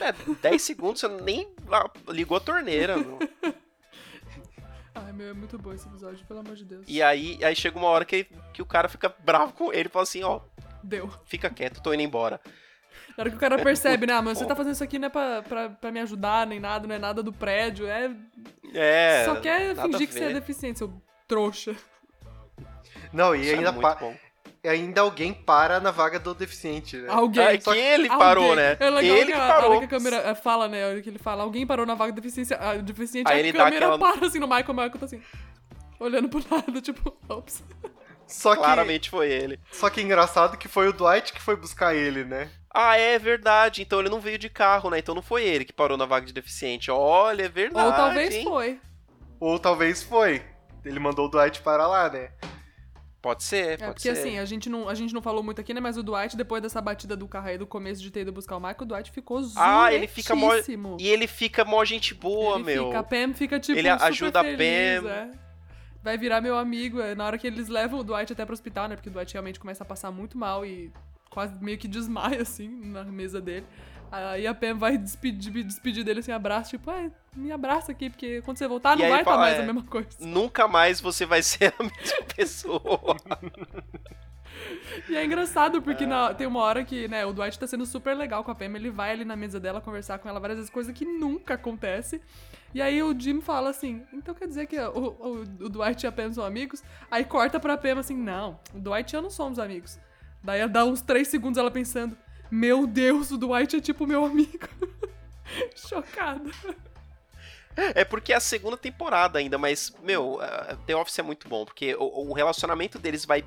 É, 0.01 0.12
10 0.41 0.62
segundos 0.62 1.01
você 1.01 1.07
nem 1.07 1.53
ligou 2.07 2.38
a 2.38 2.39
torneira. 2.39 2.97
meu. 2.97 3.19
Ai, 4.95 5.13
meu, 5.13 5.29
é 5.29 5.33
muito 5.33 5.57
bom 5.57 5.71
esse 5.71 5.88
episódio, 5.88 6.25
pelo 6.25 6.39
amor 6.39 6.55
de 6.55 6.65
Deus. 6.65 6.85
E 6.88 7.01
aí, 7.01 7.39
aí 7.43 7.55
chega 7.55 7.77
uma 7.77 7.88
hora 7.88 8.03
que, 8.03 8.27
que 8.53 8.62
o 8.62 8.65
cara 8.65 8.89
fica 8.89 9.13
bravo 9.23 9.53
com 9.53 9.71
ele 9.71 9.88
e 9.88 9.91
fala 9.91 10.03
assim: 10.03 10.23
ó, 10.23 10.41
Deu. 10.83 11.09
fica 11.25 11.49
quieto, 11.49 11.81
tô 11.81 11.93
indo 11.93 12.03
embora. 12.03 12.41
Na 13.19 13.23
hora 13.23 13.32
que 13.32 13.36
o 13.36 13.39
cara 13.39 13.58
percebe, 13.62 14.08
né, 14.08 14.13
ah, 14.13 14.21
mas 14.21 14.38
você 14.38 14.45
tá 14.45 14.55
fazendo 14.55 14.71
isso 14.75 14.84
aqui 14.84 14.97
não 14.97 15.08
é 15.08 15.10
pra, 15.10 15.41
pra, 15.41 15.69
pra 15.71 15.91
me 15.91 15.99
ajudar, 15.99 16.47
nem 16.47 16.58
nada, 16.58 16.88
não 16.88 16.95
é 16.95 16.97
nada 16.97 17.21
do 17.21 17.34
prédio, 17.34 17.86
é. 17.86 18.10
É. 18.73 19.23
Só 19.25 19.36
quer 19.41 19.75
fingir 19.75 20.08
que 20.08 20.13
você 20.13 20.23
é 20.23 20.34
deficiente, 20.34 20.77
seu 20.79 20.93
trouxa. 21.27 21.75
Não, 23.12 23.36
e 23.36 23.41
Isso 23.41 23.51
é 23.51 23.55
ainda, 23.58 23.71
muito 23.73 23.82
pa- 23.82 23.95
bom. 23.95 24.15
ainda 24.63 25.01
alguém 25.01 25.34
para 25.34 25.82
na 25.82 25.91
vaga 25.91 26.17
do 26.17 26.34
deficiente, 26.34 26.95
né? 26.95 27.10
Alguém. 27.10 27.43
É 27.43 27.58
que 27.58 27.69
ele 27.71 28.08
parou, 28.08 28.51
Alguém. 28.51 28.55
né? 28.63 28.77
É 28.79 28.89
legal 28.89 29.17
ele 29.17 29.25
que, 29.25 29.32
que 29.34 29.38
a, 29.38 29.41
a 29.43 29.47
hora 29.47 29.62
parou. 29.63 29.79
que 29.79 29.86
a 29.86 29.88
câmera 29.89 30.15
eh, 30.15 30.36
fala, 30.36 30.67
né? 30.69 30.86
A 30.86 30.88
hora 30.88 31.01
que 31.01 31.10
ele 31.10 31.19
fala, 31.19 31.43
alguém 31.43 31.67
parou 31.67 31.86
na 31.86 31.95
vaga 31.95 32.13
do 32.13 32.21
deficiente, 32.21 32.53
a, 32.53 32.75
deficiente, 32.75 33.29
Aí 33.29 33.49
a 33.49 33.51
câmera 33.53 33.75
aquela- 33.93 33.99
para 33.99 34.27
assim 34.27 34.39
no 34.39 34.47
Michael, 34.47 34.69
o 34.69 34.73
Michael 34.73 34.91
tá 34.97 35.05
assim, 35.05 35.21
olhando 35.99 36.29
pro 36.29 36.41
nada, 36.49 36.79
tipo, 36.82 37.13
ops. 37.27 37.62
Só 38.27 38.51
que, 38.55 38.60
Claramente 38.62 39.10
foi 39.10 39.29
ele. 39.29 39.60
só 39.71 39.89
que 39.89 40.01
engraçado 40.01 40.58
que 40.58 40.69
foi 40.69 40.88
o 40.88 40.93
Dwight 40.93 41.34
que 41.34 41.41
foi 41.41 41.58
buscar 41.58 41.93
ele, 41.93 42.23
né? 42.23 42.49
Ah, 42.73 42.97
é 42.97 43.17
verdade. 43.17 43.82
Então 43.82 43.99
ele 43.99 44.10
não 44.10 44.19
veio 44.19 44.38
de 44.38 44.49
carro, 44.49 44.89
né? 44.89 44.99
Então 44.99 45.15
não 45.15 45.21
foi 45.21 45.43
ele 45.43 45.65
que 45.65 45.73
parou 45.73 45.97
na 45.97 46.05
vaga 46.05 46.25
de 46.25 46.34
deficiente. 46.34 46.91
Olha, 46.91 47.43
é 47.43 47.49
verdade. 47.49 47.88
Ou 47.88 47.93
talvez 47.93 48.36
hein? 48.36 48.43
foi. 48.43 48.79
Ou 49.39 49.60
talvez 49.60 50.03
foi. 50.03 50.43
Ele 50.86 50.99
mandou 50.99 51.25
o 51.25 51.29
Dwight 51.29 51.62
para 51.62 51.88
lá, 51.88 52.10
né? 52.10 52.32
Pode 53.21 53.43
ser, 53.43 53.71
É, 53.73 53.77
pode 53.77 53.93
porque 53.95 54.15
ser. 54.15 54.21
assim, 54.21 54.39
a 54.39 54.45
gente, 54.45 54.69
não, 54.69 54.88
a 54.88 54.93
gente 54.95 55.13
não 55.13 55.21
falou 55.21 55.43
muito 55.43 55.60
aqui, 55.60 55.73
né? 55.73 55.82
Mas 55.82 55.97
o 55.97 56.03
Dwight, 56.03 56.38
depois 56.38 56.62
dessa 56.62 56.79
batida 56.79 57.17
do 57.17 57.27
carro 57.27 57.47
aí 57.49 57.58
do 57.58 57.67
começo 57.67 58.01
de 58.01 58.10
ter 58.12 58.21
ido 58.21 58.32
buscar 58.32 58.55
o 58.55 58.62
Michael, 58.62 58.77
o 58.82 58.86
Dwight 58.86 59.12
ficou 59.12 59.41
Ah, 59.58 59.91
ele 59.93 60.08
fica 60.08 60.34
mó-. 60.36 60.53
E 60.97 61.08
ele 61.10 61.27
fica 61.27 61.65
mó 61.65 61.84
gente 61.84 62.13
boa, 62.13 62.55
ele 62.55 62.63
meu. 62.63 62.86
Fica, 62.86 62.99
a 62.99 63.03
Pam 63.03 63.34
fica 63.34 63.60
tipo. 63.60 63.77
Ele 63.77 63.91
super 63.91 64.05
ajuda 64.05 64.39
a 64.39 64.43
feliz, 64.43 65.01
Pam. 65.03 65.10
é. 65.10 65.32
Vai 66.01 66.17
virar 66.17 66.39
meu 66.39 66.58
amigo. 66.58 67.01
é, 67.01 67.13
Na 67.13 67.25
hora 67.25 67.38
que 67.38 67.45
eles 67.45 67.67
levam 67.67 67.99
o 67.99 68.03
Dwight 68.05 68.32
até 68.32 68.45
pro 68.45 68.53
hospital, 68.53 68.88
né? 68.88 68.95
Porque 68.95 69.10
o 69.10 69.12
Dwight 69.12 69.34
realmente 69.34 69.60
começa 69.60 69.84
a 69.84 69.86
passar 69.88 70.12
muito 70.12 70.38
mal 70.38 70.65
e 70.65 70.89
quase 71.29 71.53
meio 71.63 71.77
que 71.77 71.87
desmaia, 71.87 72.41
assim, 72.43 72.67
na 72.85 73.03
mesa 73.03 73.39
dele. 73.41 73.65
Aí 74.11 74.47
a 74.47 74.55
Pam 74.55 74.73
vai 74.75 74.97
despedir, 74.97 75.63
despedir 75.63 76.03
dele 76.03 76.21
assim, 76.21 76.31
abraço, 76.31 76.71
tipo, 76.71 76.89
é, 76.89 77.11
me 77.35 77.51
abraça 77.51 77.91
aqui, 77.91 78.09
porque 78.09 78.41
quando 78.41 78.57
você 78.57 78.67
voltar 78.67 78.97
E 78.97 79.01
não 79.03 79.09
vai 79.09 79.19
estar 79.19 79.31
fala, 79.31 79.43
mais 79.43 79.57
é, 79.59 79.61
a 79.61 79.65
mesma 79.65 79.83
coisa. 79.83 80.07
Nunca 80.19 80.67
mais 80.67 80.99
você 80.99 81.27
vai 81.27 81.43
ser 81.43 81.73
a 81.77 81.83
mesma 81.83 82.23
pessoa. 82.35 83.15
E 85.07 85.15
é 85.15 85.23
engraçado, 85.23 85.79
porque 85.81 86.05
na- 86.07 86.33
tem 86.33 86.47
uma 86.47 86.59
hora 86.61 86.83
que, 86.83 87.07
né, 87.07 87.23
o 87.25 87.31
Dwight 87.31 87.57
tá 87.59 87.67
sendo 87.67 87.85
super 87.85 88.15
legal 88.17 88.43
com 88.43 88.49
a 88.51 88.55
Pam, 88.55 88.75
ele 88.75 88.89
vai 88.89 89.11
ali 89.11 89.23
na 89.23 89.35
mesa 89.35 89.59
dela 89.59 89.79
conversar 89.79 90.17
com 90.19 90.27
ela 90.27 90.39
várias 90.39 90.57
vezes, 90.57 90.71
coisa 90.71 90.91
que 90.91 91.05
nunca 91.05 91.53
acontece. 91.53 92.19
E 92.73 92.81
aí 92.81 93.01
o 93.03 93.17
Jim 93.17 93.41
fala 93.41 93.69
assim, 93.69 94.03
então 94.11 94.33
quer 94.33 94.47
dizer 94.47 94.65
que 94.67 94.79
o, 94.79 94.91
o, 94.97 95.33
o 95.65 95.69
Dwight 95.69 96.03
e 96.03 96.07
a 96.07 96.11
Pam 96.11 96.33
são 96.33 96.43
amigos? 96.43 96.83
Aí 97.11 97.23
corta 97.23 97.59
pra 97.59 97.77
Pam 97.77 97.99
assim, 97.99 98.15
não, 98.15 98.59
o 98.73 98.79
Dwight 98.79 99.13
e 99.13 99.15
eu 99.15 99.21
não 99.21 99.29
somos 99.29 99.59
amigos. 99.59 99.99
Daí 100.43 100.67
dá 100.67 100.86
uns 100.86 101.02
três 101.02 101.28
segundos 101.28 101.58
ela 101.58 101.69
pensando, 101.71 102.17
meu 102.49 102.88
Deus, 102.88 103.32
o 103.32 103.38
Dwight 103.38 103.75
é 103.75 103.80
tipo 103.82 104.08
meu 104.08 104.23
amigo. 104.25 104.67
Chocada. 105.75 106.49
É 107.75 108.04
porque 108.04 108.34
é 108.34 108.36
a 108.36 108.39
segunda 108.41 108.75
temporada 108.75 109.39
ainda, 109.39 109.58
mas, 109.58 109.93
meu, 110.04 110.39
The 110.86 110.95
Office 110.95 111.19
é 111.19 111.21
muito 111.23 111.47
bom, 111.47 111.63
porque 111.65 111.95
o, 111.95 112.30
o 112.30 112.34
relacionamento 112.34 112.99
deles 112.99 113.23
vai 113.25 113.43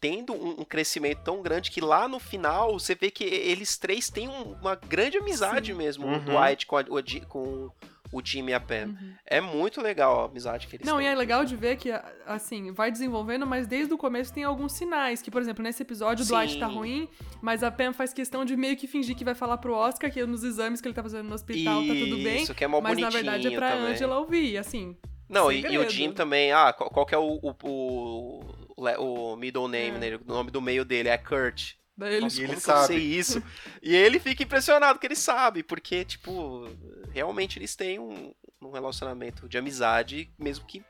tendo 0.00 0.32
um, 0.34 0.60
um 0.60 0.64
crescimento 0.64 1.22
tão 1.24 1.42
grande 1.42 1.70
que 1.70 1.80
lá 1.80 2.06
no 2.06 2.20
final 2.20 2.78
você 2.78 2.94
vê 2.94 3.10
que 3.10 3.24
eles 3.24 3.76
três 3.76 4.08
têm 4.10 4.28
um- 4.28 4.52
uma 4.60 4.74
grande 4.76 5.16
amizade 5.18 5.72
Sim. 5.72 5.78
mesmo. 5.78 6.06
O 6.06 6.10
Uhum. 6.10 6.24
Dwight 6.24 6.66
com, 6.66 6.76
a- 6.76 6.82
o 6.88 7.26
com 7.28 7.70
o 8.12 8.20
Jimmy 8.24 8.52
e 8.52 8.54
a 8.54 8.60
Pam. 8.60 8.94
É 9.26 9.40
muito 9.40 9.80
legal 9.80 10.20
a 10.22 10.24
amizade 10.26 10.66
que 10.66 10.76
eles 10.76 10.86
Uhum. 10.86 10.92
Não, 10.94 10.98
têm. 11.00 11.06
e 11.08 11.10
é 11.10 11.14
legal 11.14 11.44
de 11.44 11.56
ver 11.56 11.76
que, 11.76 11.90
assim, 12.26 12.72
vai 12.72 12.90
desenvolvendo, 12.90 13.46
mas 13.46 13.66
desde 13.66 13.92
o 13.92 13.98
começo 13.98 14.32
tem 14.32 14.44
alguns 14.44 14.72
sinais. 14.72 15.20
Que, 15.20 15.30
por 15.30 15.42
exemplo, 15.42 15.62
nesse 15.62 15.82
episódio 15.82 16.24
o 16.24 16.28
Dwight 16.28 16.58
tá 16.58 16.66
ruim, 16.66 17.08
mas 17.42 17.62
a 17.62 17.70
Pam 17.70 17.92
faz 17.92 18.12
questão 18.12 18.44
de 18.44 18.56
meio 18.56 18.76
que 18.76 18.86
fingir 18.86 19.16
que 19.16 19.24
vai 19.24 19.34
falar 19.34 19.58
pro 19.58 19.74
Oscar 19.74 20.10
que 20.12 20.24
nos 20.24 20.44
exames 20.44 20.80
que 20.80 20.86
ele 20.88 20.94
tá 20.94 21.02
fazendo 21.02 21.28
no 21.28 21.34
hospital 21.34 21.80
tá 21.82 21.94
tudo 21.94 22.16
bem. 22.18 22.42
Isso, 22.42 22.54
que 22.54 22.64
é 22.64 22.66
mó 22.68 22.80
mas 22.80 22.96
na 22.98 23.10
verdade 23.10 23.48
é 23.48 23.50
pra 23.56 23.70
também. 23.72 23.92
Angela 23.92 24.18
ouvir, 24.18 24.56
assim. 24.58 24.96
Não, 25.28 25.50
e, 25.50 25.60
e 25.62 25.76
o 25.78 25.88
Jim 25.90 26.12
também, 26.12 26.52
ah, 26.52 26.72
qual, 26.72 26.88
qual 26.88 27.04
que 27.04 27.14
é 27.14 27.18
o, 27.18 27.40
o, 27.42 27.54
o, 27.64 28.44
o 28.76 28.84
le- 28.84 28.96
o 28.98 29.34
middle 29.36 29.66
name 29.66 29.96
É. 29.96 29.98
dele? 29.98 30.16
O 30.24 30.32
nome 30.32 30.50
do 30.52 30.60
meio 30.62 30.84
dele 30.84 31.08
é 31.08 31.18
Kurt. 31.18 31.72
Daí 31.96 32.14
ele 32.14 32.20
Nossa, 32.24 32.40
E 32.40 32.44
ele 32.44 32.60
sabe. 32.60 32.86
sei 32.88 32.98
isso? 32.98 33.42
e 33.82 33.94
ele 33.96 34.18
fica 34.20 34.42
impressionado 34.42 34.98
que 34.98 35.06
ele 35.06 35.16
sabe, 35.16 35.62
porque, 35.62 36.04
tipo, 36.04 36.68
realmente 37.10 37.58
eles 37.58 37.74
têm 37.74 37.98
um, 37.98 38.34
um 38.60 38.70
relacionamento 38.70 39.48
de 39.48 39.56
amizade, 39.56 40.30
mesmo 40.38 40.66
que 40.66 40.84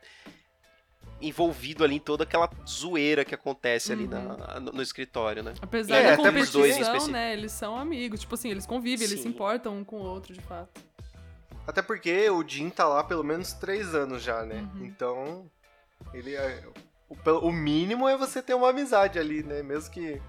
envolvido 1.21 1.83
ali 1.83 1.95
em 1.97 2.01
toda 2.01 2.25
aquela 2.25 2.51
zoeira 2.69 3.25
que 3.25 3.35
acontece 3.35 3.91
ali 3.93 4.07
na- 4.07 4.61
no, 4.61 4.73
no 4.73 4.83
escritório, 4.83 5.43
né? 5.43 5.55
Apesar 5.63 5.97
É, 5.97 6.03
da 6.11 6.17
dois 6.17 6.29
competição, 6.29 6.67
específico. 6.67 7.11
né? 7.11 7.33
Eles 7.33 7.53
são 7.53 7.77
amigos. 7.79 8.21
Tipo 8.21 8.35
assim, 8.35 8.51
eles 8.51 8.67
convivem, 8.67 9.07
eles 9.07 9.19
se 9.21 9.23
Sim. 9.23 9.31
importam 9.31 9.79
um 9.79 9.85
com 9.85 9.97
o 9.97 10.05
outro, 10.05 10.35
de 10.35 10.41
fato. 10.43 10.79
Até 11.67 11.81
porque 11.81 12.29
o 12.29 12.47
Jim 12.47 12.69
tá 12.69 12.87
lá 12.87 13.03
pelo 13.03 13.25
menos 13.25 13.53
três 13.55 13.95
anos 13.95 14.23
já, 14.23 14.45
né? 14.45 14.69
Uhum. 14.75 14.85
Então, 14.85 15.51
ele 16.13 16.35
é- 16.35 16.63
o, 17.09 17.17
o 17.49 17.53
mínimo 17.53 18.07
é 18.07 18.17
você 18.17 18.43
ter 18.43 18.53
uma 18.55 18.69
amizade 18.71 19.19
ali, 19.19 19.43
né? 19.43 19.63
Mesmo 19.63 19.91
que. 19.91 20.21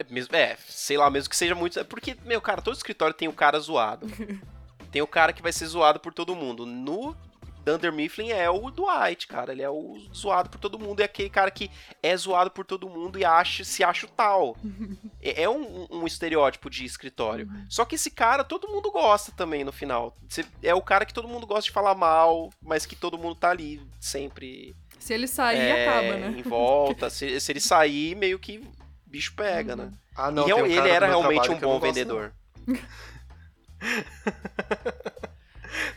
É, 0.00 0.06
mesmo, 0.08 0.34
é, 0.34 0.56
sei 0.66 0.96
lá, 0.96 1.10
mesmo 1.10 1.28
que 1.28 1.36
seja 1.36 1.54
muito. 1.54 1.78
é 1.78 1.84
Porque, 1.84 2.16
meu, 2.24 2.40
cara, 2.40 2.62
todo 2.62 2.74
escritório 2.74 3.14
tem 3.14 3.28
o 3.28 3.32
cara 3.32 3.60
zoado. 3.60 4.06
tem 4.90 5.02
o 5.02 5.06
cara 5.06 5.32
que 5.32 5.42
vai 5.42 5.52
ser 5.52 5.66
zoado 5.66 6.00
por 6.00 6.14
todo 6.14 6.34
mundo. 6.34 6.64
No 6.64 7.14
Dunder 7.62 7.92
Mifflin 7.92 8.30
é 8.30 8.48
o 8.48 8.70
Dwight, 8.70 9.26
cara. 9.26 9.52
Ele 9.52 9.60
é 9.60 9.68
o 9.68 9.98
zoado 10.14 10.48
por 10.48 10.58
todo 10.58 10.78
mundo. 10.78 11.00
É 11.00 11.04
aquele 11.04 11.28
cara 11.28 11.50
que 11.50 11.70
é 12.02 12.16
zoado 12.16 12.50
por 12.50 12.64
todo 12.64 12.88
mundo 12.88 13.18
e 13.18 13.26
acha, 13.26 13.62
se 13.62 13.84
acha 13.84 14.06
o 14.06 14.08
tal. 14.08 14.56
é 15.20 15.42
é 15.42 15.48
um, 15.50 15.86
um 15.90 16.06
estereótipo 16.06 16.70
de 16.70 16.86
escritório. 16.86 17.46
Só 17.68 17.84
que 17.84 17.96
esse 17.96 18.10
cara 18.10 18.42
todo 18.42 18.68
mundo 18.68 18.90
gosta 18.90 19.30
também 19.32 19.64
no 19.64 19.72
final. 19.72 20.16
É 20.62 20.74
o 20.74 20.80
cara 20.80 21.04
que 21.04 21.12
todo 21.12 21.28
mundo 21.28 21.46
gosta 21.46 21.64
de 21.64 21.72
falar 21.72 21.94
mal, 21.94 22.48
mas 22.62 22.86
que 22.86 22.96
todo 22.96 23.18
mundo 23.18 23.34
tá 23.34 23.50
ali 23.50 23.82
sempre. 24.00 24.74
Se 24.98 25.12
ele 25.12 25.26
sair, 25.26 25.58
é, 25.58 25.88
acaba, 25.88 26.16
né? 26.16 26.34
Em 26.38 26.42
volta. 26.42 27.08
se, 27.10 27.38
se 27.38 27.52
ele 27.52 27.60
sair, 27.60 28.14
meio 28.14 28.38
que 28.38 28.66
bicho 29.10 29.34
pega, 29.34 29.74
né? 29.76 29.90
Ah, 30.16 30.30
não, 30.30 30.42
e 30.42 30.46
tem 30.46 30.54
um 30.54 30.66
ele 30.66 30.74
cara 30.76 30.88
do 30.88 30.94
era 30.94 31.06
realmente 31.06 31.50
um 31.50 31.58
bom 31.58 31.78
gosto, 31.78 31.82
vendedor. 31.82 32.32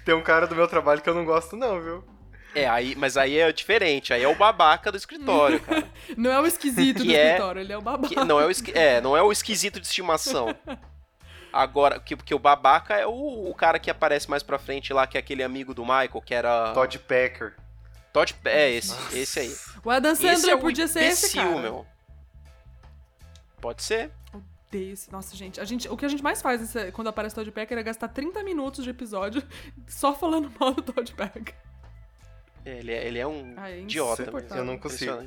Tem 0.06 0.14
um 0.14 0.22
cara 0.22 0.46
do 0.48 0.56
meu 0.56 0.68
trabalho 0.68 1.02
que 1.02 1.10
eu 1.10 1.16
não 1.16 1.26
gosto, 1.26 1.56
não, 1.56 1.82
viu? 1.82 2.04
É, 2.54 2.68
aí, 2.70 2.96
mas 2.96 3.18
aí 3.18 3.40
é 3.40 3.52
diferente, 3.52 4.14
aí 4.14 4.22
é 4.22 4.28
o 4.28 4.36
babaca 4.36 4.92
do 4.92 4.98
escritório, 4.98 5.60
cara. 5.66 5.88
Não 6.16 6.32
é 6.32 6.40
o 6.40 6.46
esquisito 6.46 6.98
do 7.00 7.04
Que 7.04 7.16
é- 7.16 7.26
escritório, 7.32 7.62
ele 7.62 7.74
é 7.74 7.78
o 7.78 7.82
babaca. 7.82 8.10
Que 8.14 8.24
não, 8.24 8.40
é 8.40 8.46
o, 8.46 8.52
esqui- 8.52 8.72
é, 8.78 9.02
não 9.02 9.18
é 9.18 9.24
o 9.24 9.32
esquisito 9.32 9.80
de 9.80 9.88
estimação. 9.88 10.56
Agora, 11.52 12.00
que, 12.00 12.16
porque 12.16 12.34
o 12.34 12.40
babaca 12.40 12.96
é 12.96 13.08
o, 13.08 13.50
o 13.50 13.56
cara 13.56 13.80
que 13.80 13.90
aparece 13.90 14.30
mais 14.30 14.44
pra 14.44 14.60
frente 14.60 14.94
lá, 14.94 15.08
que 15.08 15.18
é 15.18 15.20
aquele 15.20 15.42
amigo 15.44 15.74
do 15.74 15.84
Michael, 15.84 16.22
que 16.24 16.34
era. 16.34 16.74
Todd 16.74 17.00
Packer. 17.00 17.56
Todd. 18.12 18.36
É, 18.46 18.70
esse, 18.72 18.96
esse 19.18 19.40
aí. 19.40 19.56
O 19.84 19.90
Adam 19.90 20.12
Esse 20.12 20.22
Sandler 20.36 20.56
é 20.56 20.58
podia 20.60 20.88
ser 20.88 21.04
esse 21.06 21.36
cara. 21.36 21.50
meu. 21.60 21.86
Pode 23.64 23.82
ser. 23.82 24.12
Odeio 24.70 24.92
esse. 24.94 25.10
Nossa, 25.12 25.36
gente, 25.36 25.60
a 25.62 25.64
gente. 25.64 25.88
O 25.88 25.96
que 25.96 26.06
a 26.06 26.10
gente 26.10 26.22
mais 26.22 26.42
faz 26.42 26.74
quando 26.92 27.08
aparece 27.08 27.34
Todd 27.34 27.50
Packer 27.52 27.78
é 27.78 27.84
gastar 27.84 28.10
30 28.10 28.44
minutos 28.44 28.84
de 28.84 28.90
episódio 28.90 29.42
só 29.88 30.14
falando 30.14 30.52
mal 30.60 30.74
do 30.74 30.82
Todd 30.82 31.14
Packer. 31.14 31.56
Ele 32.66 32.92
é, 32.92 33.08
ele 33.08 33.20
é 33.20 33.26
um 33.28 33.54
Ah, 33.58 33.70
é 33.72 33.80
idiota. 33.80 34.30
mesmo, 34.32 34.56
Eu 34.56 34.66
não 34.66 34.78
consigo. 34.78 35.18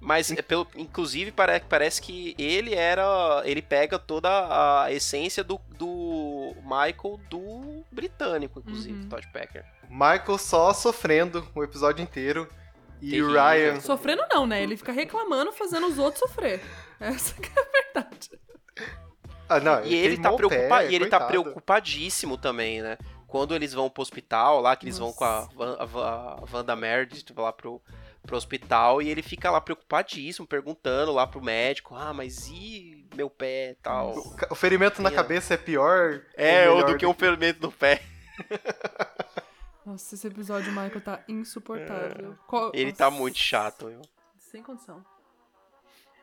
Mas, 0.00 0.32
é 0.32 0.42
pelo, 0.42 0.66
inclusive, 0.76 1.30
pare- 1.30 1.60
parece 1.68 2.00
que 2.02 2.34
ele 2.38 2.74
era. 2.74 3.42
Ele 3.44 3.62
pega 3.62 3.98
toda 3.98 4.28
a 4.84 4.90
essência 4.92 5.44
do, 5.44 5.60
do 5.78 6.54
Michael 6.62 7.20
do 7.30 7.84
britânico, 7.92 8.58
inclusive, 8.60 9.02
Uhum. 9.02 9.08
Todd 9.08 9.26
Packer. 9.32 9.64
Michael 9.88 10.38
só 10.38 10.72
sofrendo 10.72 11.46
o 11.54 11.62
episódio 11.62 12.02
inteiro. 12.02 12.48
E 13.00 13.20
o 13.20 13.26
Terrível. 13.32 13.32
Ryan. 13.42 13.80
Sofrendo 13.80 14.22
não, 14.30 14.46
né? 14.46 14.62
Ele 14.62 14.76
fica 14.76 14.92
reclamando, 14.92 15.52
fazendo 15.52 15.86
os 15.88 15.98
outros 15.98 16.20
sofrer. 16.20 16.60
Essa 17.14 17.34
que 17.34 17.48
é 17.48 17.60
a 17.60 17.66
verdade. 17.94 18.30
Ah, 19.48 19.60
não, 19.60 19.84
E 19.84 19.94
ele 19.94 20.18
tá, 20.18 20.30
o 20.32 20.48
pé, 20.48 20.88
e 20.90 20.94
ele 20.94 21.06
tá 21.06 21.18
coitado. 21.18 21.26
preocupadíssimo 21.28 22.38
também, 22.38 22.80
né? 22.80 22.96
Quando 23.26 23.54
eles 23.54 23.72
vão 23.74 23.88
pro 23.90 24.02
hospital 24.02 24.60
lá, 24.60 24.76
que 24.76 24.84
eles 24.86 24.98
vão 24.98 25.12
com 25.12 25.24
a, 25.24 25.40
Nossa. 25.42 25.54
Van- 25.54 25.76
a, 25.78 25.84
a 25.84 26.44
Wanda 26.52 26.76
Meredith 26.76 27.32
lá 27.36 27.52
pro, 27.52 27.80
pro 28.22 28.36
hospital, 28.36 29.02
e 29.02 29.08
ele 29.10 29.22
fica 29.22 29.50
lá 29.50 29.60
preocupadíssimo, 29.60 30.46
perguntando 30.46 31.12
lá 31.12 31.26
pro 31.26 31.42
médico, 31.42 31.94
ah, 31.94 32.12
mas 32.14 32.48
e 32.48 33.06
meu 33.14 33.28
pé 33.28 33.72
e 33.72 33.74
tal? 33.76 34.16
O 34.16 34.36
O 34.50 34.54
ferimento 34.54 35.02
na 35.02 35.08
Sim, 35.10 35.14
é. 35.14 35.16
cabeça 35.16 35.54
é 35.54 35.56
pior. 35.58 36.22
É, 36.34 36.70
ou 36.70 36.84
do 36.84 36.96
que 36.96 37.04
um 37.06 37.14
ferimento 37.14 37.60
no 37.62 37.72
pé. 37.72 38.02
Nossa, 39.84 40.14
esse 40.14 40.26
episódio 40.26 40.70
o 40.70 40.74
Michael 40.74 41.00
tá 41.00 41.20
insuportável. 41.28 42.38
Qual- 42.46 42.70
É. 42.74 42.78
Ele 42.78 42.92
tá 42.92 43.06
Nossa, 43.06 43.18
muito 43.18 43.38
chato, 43.38 43.86
meu. 43.86 44.00
Sem 44.38 44.62
condição. 44.62 45.04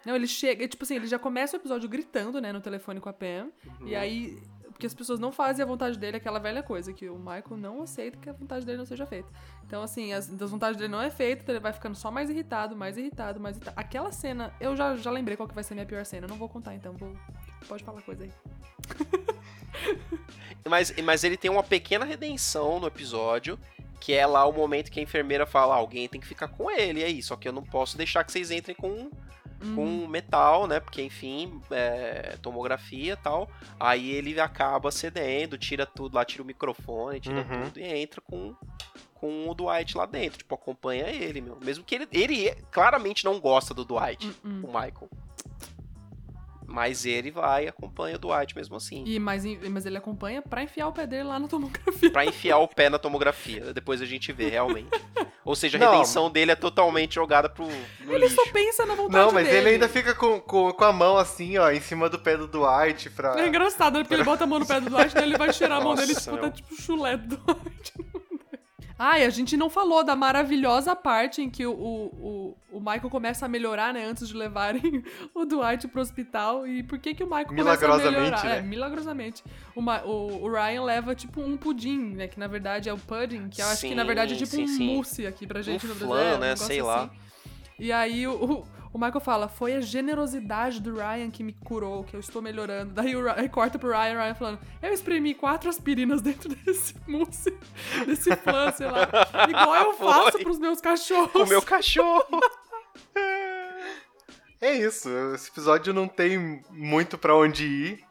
Não, 0.06 0.16
ele 0.16 0.28
chega, 0.28 0.68
tipo 0.68 0.84
assim, 0.84 0.96
ele 0.96 1.08
já 1.08 1.20
começa 1.20 1.58
o 1.58 1.60
episódio 1.60 1.90
gritando, 1.90 2.40
né, 2.40 2.54
no 2.54 2.62
telefone 2.62 3.00
com 3.00 3.10
a 3.10 3.14
Pam. 3.14 3.50
Uhum. 3.82 3.88
E 3.88 3.96
aí, 3.96 4.42
porque 4.80 4.88
as 4.88 4.94
pessoas 4.94 5.20
não 5.20 5.30
fazem 5.30 5.62
a 5.62 5.66
vontade 5.68 6.00
dele, 6.00 6.16
aquela 6.16 6.40
velha 6.40 6.64
coisa, 6.64 6.94
que 6.94 7.10
o 7.10 7.18
Michael 7.18 7.58
não 7.58 7.82
aceita 7.82 8.18
que 8.18 8.30
a 8.30 8.34
vontade 8.34 8.66
dele 8.66 8.78
não 8.78 8.86
seja 8.86 9.06
feita. 9.06 9.28
Então, 9.66 9.84
assim, 9.84 10.14
as, 10.14 10.28
das 10.28 10.52
vontades 10.52 10.78
dele 10.78 10.90
não 10.90 11.02
é 11.02 11.10
feita, 11.10 11.44
então 11.44 11.54
ele 11.54 11.62
vai 11.62 11.74
ficando 11.74 11.96
só 11.96 12.10
mais 12.10 12.30
irritado, 12.30 12.78
mais 12.78 12.98
irritado, 12.98 13.42
mais 13.42 13.58
irritado. 13.58 13.78
Aquela 13.78 14.10
cena, 14.12 14.54
eu 14.58 14.78
já, 14.78 14.96
já 14.96 15.12
lembrei 15.12 15.36
qual 15.36 15.50
que 15.50 15.54
vai 15.54 15.66
ser 15.66 15.74
a 15.74 15.76
minha 15.76 15.86
pior 15.86 16.06
cena, 16.06 16.28
eu 16.28 16.30
não 16.30 16.38
vou 16.38 16.48
contar, 16.48 16.76
então 16.76 16.94
vou. 16.94 17.14
Pode 17.68 17.84
falar 17.84 18.02
coisa 18.02 18.24
aí. 18.24 18.32
Mas, 20.68 20.94
mas 21.04 21.24
ele 21.24 21.38
tem 21.38 21.50
uma 21.50 21.64
pequena 21.64 22.04
redenção 22.04 22.80
no 22.80 22.88
episódio, 22.88 23.58
que 24.00 24.14
é 24.14 24.26
lá 24.26 24.46
o 24.46 24.52
momento 24.52 24.92
que 24.92 25.00
a 25.00 25.04
enfermeira 25.04 25.46
fala, 25.46 25.74
"Ah, 25.74 25.78
alguém 25.78 26.08
tem 26.08 26.20
que 26.20 26.28
ficar 26.28 26.48
com 26.48 26.70
ele, 26.70 27.00
e 27.00 27.04
aí, 27.04 27.24
só 27.24 27.36
que 27.36 27.48
eu 27.48 27.54
não 27.54 27.64
posso 27.64 27.98
deixar 27.98 28.24
que 28.24 28.32
vocês 28.32 28.52
entrem 28.52 28.76
com 28.76 29.10
Uhum. 29.62 29.76
com 29.76 30.08
metal, 30.08 30.68
né? 30.68 30.80
Porque, 30.80 31.02
enfim, 31.02 31.62
é, 31.72 32.38
tomografia 32.42 33.14
e 33.14 33.18
tal. 33.18 33.50
Aí 33.80 34.10
ele 34.12 34.40
acaba 34.40 34.92
cedendo, 34.92 35.58
tira 35.58 35.86
tudo 35.86 36.16
lá, 36.16 36.24
tira 36.26 36.44
o 36.44 36.46
microfone, 36.46 37.20
tira 37.20 37.36
Uhum. 37.42 37.66
tudo 37.66 37.80
e 37.80 37.84
entra 37.84 38.22
com, 38.22 38.56
com 39.14 39.50
o 39.50 39.54
Dwight 39.54 39.98
lá 39.98 40.06
dentro. 40.06 40.38
Tipo, 40.40 40.56
acompanha 40.56 41.08
ele, 41.08 41.42
meu. 41.42 41.58
Mesmo 41.62 41.84
que 41.84 41.96
ele, 41.96 42.08
ele 42.12 42.52
claramente 42.72 43.26
não 43.26 43.40
gosta 43.40 43.74
do 43.74 43.84
Dwight, 43.86 44.28
Hum, 44.28 44.34
hum. 44.46 44.62
o 44.64 44.68
Michael. 44.68 45.10
Mas 46.72 47.06
ele 47.06 47.32
vai 47.32 47.66
e 47.66 47.68
acompanha 47.68 48.16
o 48.16 48.20
Dwight 48.20 48.56
mesmo 48.56 48.76
assim. 48.76 49.04
E, 49.06 49.18
mas, 49.20 49.44
mas 49.70 49.86
ele 49.86 49.98
acompanha 49.98 50.42
pra 50.42 50.62
enfiar 50.64 50.88
o 50.88 50.92
pé 50.94 51.08
dele 51.08 51.24
lá 51.24 51.40
na 51.40 51.48
tomografia. 51.48 52.12
Pra 52.12 52.26
enfiar 52.26 52.60
o 52.60 52.68
pé 52.68 52.90
na 52.90 53.00
tomografia. 53.00 53.74
Depois 53.74 54.02
a 54.02 54.06
gente 54.06 54.32
vê, 54.32 54.50
realmente. 54.50 54.90
Ou 55.44 55.56
seja, 55.56 55.78
a 55.78 55.82
Não. 55.82 55.92
redenção 55.94 56.30
dele 56.30 56.52
é 56.52 56.56
totalmente 56.56 57.16
jogada 57.16 57.50
pro 57.50 57.66
no 57.66 58.14
Ele 58.14 58.26
lixo. 58.26 58.36
só 58.36 58.52
pensa 58.52 58.86
na 58.86 58.94
vontade 58.94 59.26
Não, 59.26 59.32
mas 59.32 59.48
dele. 59.48 59.58
ele 59.58 59.70
ainda 59.70 59.90
fica 59.90 60.14
com, 60.14 60.40
com, 60.40 60.72
com 60.72 60.84
a 60.84 60.94
mão 60.94 61.18
assim, 61.18 61.58
ó, 61.58 61.72
em 61.72 61.82
cima 61.82 62.08
do 62.08 62.20
pé 62.20 62.38
do 62.38 62.48
Dwight 62.48 63.10
pra. 63.10 63.40
É 63.42 63.48
engraçado, 63.48 63.98
né? 63.98 64.04
Porque 64.04 64.14
ele 64.14 64.24
bota 64.24 64.44
a 64.44 64.48
mão 64.48 64.60
no 64.60 64.68
pé 64.68 64.80
do 64.80 64.90
Dwight, 64.92 65.16
daí 65.16 65.24
ele 65.24 65.38
vai 65.38 65.52
cheirar 65.52 65.80
a 65.80 65.84
mão 65.84 65.96
dele, 65.96 66.14
Nossa, 66.14 66.32
tipo, 66.32 66.44
tá 66.44 66.52
tipo 66.52 66.82
chulé 66.82 67.18
do 67.18 67.36
Dwight. 67.38 67.94
Ai, 69.02 69.24
a 69.24 69.30
gente 69.30 69.56
não 69.56 69.70
falou 69.70 70.04
da 70.04 70.14
maravilhosa 70.14 70.94
parte 70.94 71.42
em 71.42 71.50
que 71.50 71.66
o, 71.66 71.72
o, 71.72 72.58
o, 72.70 72.80
Michael 72.82 73.10
começa 73.10 73.46
a 73.46 73.50
melhorar, 73.50 73.94
né? 73.94 74.04
Antes 74.04 74.28
de 74.28 74.36
levarem 74.36 75.02
o 75.34 75.46
Dwight 75.46 75.88
pro 75.88 76.02
hospital. 76.02 76.68
E 76.68 76.84
por 76.84 77.00
que 77.00 77.16
que 77.16 77.24
o 77.24 77.28
Michael 77.28 77.46
começa 77.48 77.86
a 77.86 77.98
melhorar? 77.98 78.44
né? 78.44 78.58
É, 78.58 78.62
milagrosamente. 78.62 79.42
O, 79.74 79.80
o, 79.82 80.44
o 80.44 80.52
Ryan 80.52 80.84
leva, 80.84 81.16
tipo, 81.16 81.40
um 81.40 81.56
pudim, 81.56 82.16
né? 82.16 82.28
Que 82.28 82.38
na 82.38 82.48
verdade 82.48 82.90
é 82.90 82.94
o 82.94 82.98
pudding, 82.98 83.48
que 83.48 83.62
eu 83.62 83.68
acho 83.68 83.88
que 83.88 83.96
na 83.96 84.04
verdade 84.04 84.34
é 84.34 84.36
Sim, 84.36 84.44
tipo 84.44 84.56
sim, 84.58 84.64
um 84.64 84.68
sim. 84.68 84.96
mousse 84.96 85.26
aqui 85.26 85.48
pra 85.48 85.62
gente 85.62 85.88
no 85.88 85.96
flan, 85.96 86.08
Brasil. 86.10 86.34
é, 86.34 86.36
um 86.36 86.40
né? 86.40 86.56
Sei 86.58 86.82
lá. 86.82 87.04
assim. 87.04 87.12
E 87.80 87.94
aí 87.94 88.28
o, 88.28 88.66
o, 88.94 88.98
Michael 88.98 89.20
fala, 89.20 89.48
foi 89.48 89.76
a 89.76 89.82
generosidade 89.82 90.82
do 90.82 90.96
Ryan 90.96 91.30
que 91.30 91.44
me 91.44 91.54
curou, 91.54 92.04
que 92.04 92.16
eu 92.16 92.20
estou 92.20 92.42
melhorando. 92.42 92.94
Daí 92.94 93.16
o 93.16 93.24
Ryan, 93.24 93.48
corta 93.50 93.78
pro 93.80 93.90
Ryan, 93.90 94.14
o 94.16 94.22
Ryan 94.24 94.36
falando, 94.36 94.60
eu 94.82 94.94
espremi 94.94 95.34
quatro 95.36 95.70
aspirinas 95.70 96.22
dentro 96.22 96.50
desse 96.66 96.96
mousse, 97.08 97.56
desse 98.06 98.36
flan, 98.38 98.72
sei 98.72 98.88
lá. 98.88 99.08
Igual 99.48 99.76
eu 99.76 99.94
faço 99.98 100.32
Foi. 100.34 100.44
pros 100.44 100.60
meus 100.60 100.82
cachorros. 100.82 101.36
O 101.36 101.46
meu 101.46 101.62
cachorro! 101.64 102.40
É 104.62 104.76
isso, 104.76 105.10
esse 105.34 105.50
episódio 105.50 105.94
não 105.94 106.08
tem 106.08 106.62
muito 106.70 107.18
pra 107.18 107.34
onde 107.36 107.66
ir. 107.66 108.04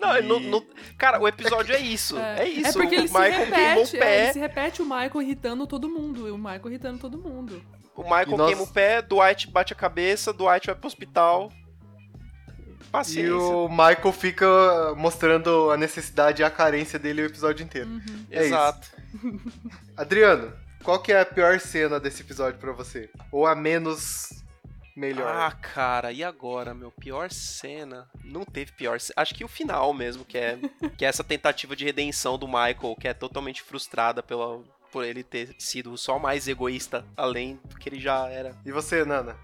Não, 0.00 0.16
E- 0.16 0.22
não- 0.22 0.40
não- 0.40 0.66
cara, 0.96 1.20
o 1.20 1.26
episódio 1.28 1.74
é 1.74 1.80
isso. 1.80 2.16
É, 2.18 2.48
isso. 2.48 2.68
É 2.68 2.72
porque 2.72 2.96
o 2.96 2.98
ele 3.00 3.08
se 3.08 3.14
Michael 3.14 3.46
queimou 3.50 3.84
repete, 3.84 3.96
o 3.96 3.96
é, 3.96 4.00
pé. 4.00 4.22
ele 4.24 4.32
se 4.32 4.38
repete 4.38 4.82
o 4.82 4.84
Michael 4.84 5.22
irritando 5.22 5.66
todo 5.66 5.88
mundo, 5.88 6.26
e 6.28 6.30
o 6.30 6.38
Michael 6.38 6.66
irritando 6.68 6.98
todo 6.98 7.18
mundo. 7.18 7.62
O 7.98 8.02
Michael 8.04 8.36
nós- 8.36 8.46
queima 8.48 8.62
o 8.62 8.66
pé, 8.72 9.02
Dwight 9.02 9.50
bate 9.50 9.72
a 9.72 9.76
cabeça, 9.76 10.32
Dwight 10.32 10.66
vai 10.66 10.74
pro 10.76 10.86
hospital. 10.86 11.52
Paciência. 12.92 13.28
E 13.28 13.30
o 13.32 13.68
Michael 13.68 14.12
fica 14.12 14.46
mostrando 14.96 15.70
a 15.70 15.76
necessidade 15.76 16.40
e 16.40 16.44
a 16.44 16.50
carência 16.50 16.98
dele 16.98 17.22
o 17.22 17.26
episódio 17.26 17.64
inteiro. 17.64 17.90
É 18.30 18.36
isso. 18.36 18.44
Exato. 18.54 18.88
Adriano, 19.96 20.52
qual 20.82 20.98
que 21.02 21.12
é 21.12 21.20
a 21.20 21.26
pior 21.26 21.58
cena 21.60 22.00
desse 22.00 22.22
episódio 22.22 22.58
pra 22.58 22.72
você? 22.72 23.10
Ou 23.30 23.46
a 23.46 23.54
menos 23.54 24.28
melhor? 24.96 25.26
Ah, 25.34 25.50
cara, 25.52 26.12
e 26.12 26.24
agora, 26.24 26.72
meu? 26.72 26.90
Pior 26.90 27.30
cena? 27.30 28.08
Não 28.24 28.44
teve 28.44 28.72
pior 28.72 28.98
cena. 29.00 29.14
Acho 29.16 29.34
que 29.34 29.44
o 29.44 29.48
final 29.48 29.92
mesmo, 29.92 30.24
que 30.24 30.38
é, 30.38 30.58
que 30.96 31.04
é 31.04 31.08
essa 31.08 31.22
tentativa 31.24 31.76
de 31.76 31.84
redenção 31.84 32.38
do 32.38 32.46
Michael, 32.46 32.96
que 32.98 33.06
é 33.08 33.12
totalmente 33.12 33.60
frustrada 33.60 34.22
pela, 34.22 34.62
por 34.90 35.04
ele 35.04 35.22
ter 35.22 35.54
sido 35.58 35.96
só 35.96 36.18
mais 36.18 36.48
egoísta, 36.48 37.04
além 37.16 37.58
do 37.64 37.76
que 37.76 37.88
ele 37.88 38.00
já 38.00 38.28
era. 38.28 38.56
E 38.64 38.72
você, 38.72 39.04
Nana? 39.04 39.36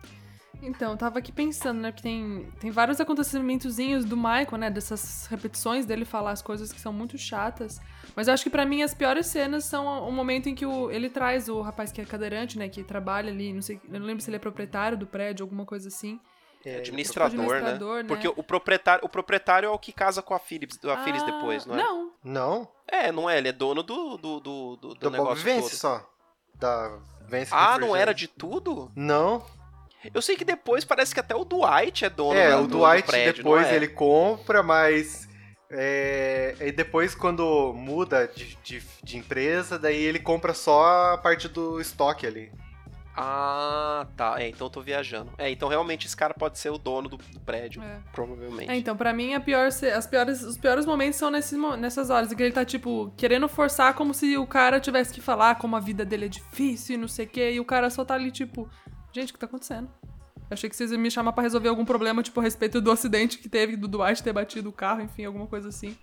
Então, 0.62 0.92
eu 0.92 0.96
tava 0.96 1.18
aqui 1.18 1.30
pensando, 1.30 1.80
né? 1.80 1.92
Que 1.92 2.02
tem, 2.02 2.48
tem 2.58 2.70
vários 2.70 3.00
acontecimentozinhos 3.00 4.04
do 4.04 4.16
Michael, 4.16 4.56
né? 4.56 4.70
Dessas 4.70 5.26
repetições 5.26 5.84
dele 5.84 6.04
falar 6.04 6.30
as 6.30 6.40
coisas 6.40 6.72
que 6.72 6.80
são 6.80 6.92
muito 6.92 7.18
chatas. 7.18 7.80
Mas 8.16 8.28
eu 8.28 8.34
acho 8.34 8.44
que 8.44 8.50
pra 8.50 8.64
mim 8.64 8.82
as 8.82 8.94
piores 8.94 9.26
cenas 9.26 9.64
são 9.64 10.08
o 10.08 10.12
momento 10.12 10.48
em 10.48 10.54
que 10.54 10.64
o, 10.64 10.90
ele 10.90 11.10
traz 11.10 11.48
o 11.48 11.60
rapaz 11.60 11.92
que 11.92 12.00
é 12.00 12.04
cadeirante, 12.04 12.58
né? 12.58 12.68
Que 12.68 12.82
trabalha 12.82 13.30
ali, 13.30 13.52
não 13.52 13.60
sei, 13.60 13.80
eu 13.90 14.00
não 14.00 14.06
lembro 14.06 14.22
se 14.22 14.30
ele 14.30 14.36
é 14.36 14.40
proprietário 14.40 14.96
do 14.96 15.06
prédio, 15.06 15.44
alguma 15.44 15.66
coisa 15.66 15.88
assim. 15.88 16.18
É, 16.64 16.76
administrador, 16.76 17.32
administrador, 17.32 17.96
né? 17.96 18.02
né? 18.02 18.08
Porque 18.08 18.26
o 18.28 18.42
proprietário, 18.42 19.04
o 19.04 19.08
proprietário 19.08 19.66
é 19.66 19.70
o 19.70 19.78
que 19.78 19.92
casa 19.92 20.22
com 20.22 20.34
a 20.34 20.38
Philips, 20.38 20.78
a 20.84 20.96
Philips 21.04 21.22
Ah, 21.22 21.30
depois, 21.30 21.66
não 21.66 21.74
é? 21.74 21.78
Não, 21.78 22.12
Não? 22.24 22.68
É, 22.86 23.12
não 23.12 23.28
é, 23.28 23.38
ele 23.38 23.48
é 23.48 23.52
dono 23.52 23.82
do, 23.82 24.16
do, 24.16 24.40
do, 24.40 24.76
do, 24.76 24.94
do 24.94 25.10
negócio 25.10 25.44
Vence 25.44 25.70
todo. 25.70 25.78
só. 25.78 26.10
Da 26.54 26.98
Vence 27.28 27.50
Ah, 27.52 27.78
não 27.78 27.94
era 27.96 28.12
de 28.14 28.28
tudo? 28.28 28.90
Não. 28.96 29.44
Eu 30.12 30.20
sei 30.22 30.36
que 30.36 30.44
depois 30.44 30.84
parece 30.84 31.12
que 31.14 31.20
até 31.20 31.34
o 31.34 31.44
Dwight 31.44 32.04
é 32.04 32.10
dono 32.10 32.38
É, 32.38 32.50
do, 32.52 32.62
o 32.64 32.66
do- 32.68 32.78
Dwight 32.78 33.02
do 33.02 33.06
prédio, 33.10 33.34
depois 33.44 33.62
não 33.62 33.70
é? 33.72 33.76
ele 33.76 33.88
compra, 33.88 34.62
mas. 34.62 35.26
É, 35.70 36.54
e 36.60 36.70
depois, 36.70 37.14
quando 37.14 37.72
muda 37.74 38.28
de, 38.28 38.56
de, 38.62 38.82
de 39.02 39.16
empresa, 39.16 39.78
daí 39.78 39.96
ele 40.00 40.18
compra 40.20 40.54
só 40.54 41.12
a 41.14 41.18
parte 41.18 41.48
do 41.48 41.80
estoque 41.80 42.26
ali. 42.26 42.52
Ah, 43.16 44.06
tá. 44.16 44.40
É, 44.40 44.48
então 44.48 44.66
eu 44.66 44.70
tô 44.70 44.80
viajando. 44.80 45.32
É, 45.38 45.50
então 45.50 45.68
realmente 45.68 46.06
esse 46.06 46.16
cara 46.16 46.34
pode 46.34 46.58
ser 46.58 46.70
o 46.70 46.78
dono 46.78 47.08
do, 47.08 47.16
do 47.16 47.40
prédio, 47.40 47.82
É. 47.82 48.00
provavelmente. 48.12 48.70
É, 48.70 48.76
então, 48.76 48.96
pra 48.96 49.12
mim, 49.12 49.34
a 49.34 49.40
pior, 49.40 49.66
as 49.68 50.06
piores, 50.06 50.42
os 50.42 50.58
piores 50.58 50.84
momentos 50.84 51.16
são 51.18 51.30
nesses, 51.30 51.58
nessas 51.78 52.10
horas 52.10 52.32
em 52.32 52.36
que 52.36 52.42
ele 52.42 52.52
tá, 52.52 52.64
tipo, 52.64 53.12
querendo 53.16 53.48
forçar 53.48 53.94
como 53.94 54.12
se 54.12 54.36
o 54.36 54.46
cara 54.46 54.80
tivesse 54.80 55.12
que 55.12 55.20
falar 55.20 55.56
como 55.56 55.76
a 55.76 55.80
vida 55.80 56.04
dele 56.04 56.24
é 56.26 56.28
difícil 56.28 56.96
e 56.96 56.98
não 56.98 57.08
sei 57.08 57.26
o 57.26 57.28
quê, 57.28 57.52
e 57.52 57.60
o 57.60 57.64
cara 57.64 57.88
só 57.88 58.04
tá 58.04 58.14
ali, 58.14 58.30
tipo, 58.32 58.68
gente, 59.12 59.30
o 59.30 59.34
que 59.34 59.38
tá 59.38 59.46
acontecendo? 59.46 59.88
Eu 60.36 60.54
achei 60.54 60.68
que 60.68 60.76
vocês 60.76 60.90
iam 60.90 61.00
me 61.00 61.10
chamar 61.10 61.32
pra 61.32 61.42
resolver 61.42 61.68
algum 61.68 61.84
problema, 61.84 62.22
tipo, 62.22 62.38
a 62.40 62.42
respeito 62.42 62.80
do 62.80 62.90
acidente 62.90 63.38
que 63.38 63.48
teve, 63.48 63.76
do 63.76 63.88
Dwight 63.88 64.22
ter 64.22 64.32
batido 64.32 64.68
o 64.68 64.72
carro, 64.72 65.00
enfim, 65.00 65.24
alguma 65.24 65.46
coisa 65.46 65.68
assim. 65.68 65.96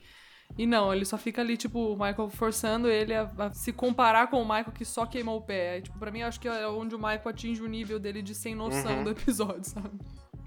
E 0.58 0.66
não, 0.68 0.94
ele 0.94 1.06
só 1.06 1.18
fica 1.18 1.42
ali, 1.42 1.56
tipo, 1.58 1.80
o 1.80 1.94
Michael 1.94 2.30
forçando 2.30 2.88
ele 2.90 3.14
a, 3.14 3.30
a 3.38 3.54
se 3.54 3.72
comparar 3.72 4.28
com 4.28 4.42
o 4.42 4.46
Michael 4.46 4.72
que 4.74 4.86
só 4.86 5.06
queimou 5.06 5.38
o 5.38 5.42
pé. 5.42 5.72
Aí, 5.76 5.82
tipo, 5.82 5.98
pra 5.98 6.12
mim, 6.12 6.20
eu 6.20 6.28
acho 6.28 6.40
que 6.40 6.48
é 6.48 6.68
onde 6.68 6.94
o 6.94 6.98
Michael 7.00 7.22
atinge 7.28 7.62
o 7.62 7.68
nível 7.68 8.00
dele 8.00 8.22
de 8.22 8.36
sem 8.36 8.54
noção 8.54 8.98
Uhum. 8.98 9.04
do 9.06 9.10
episódio, 9.12 9.64
sabe? 9.66 9.92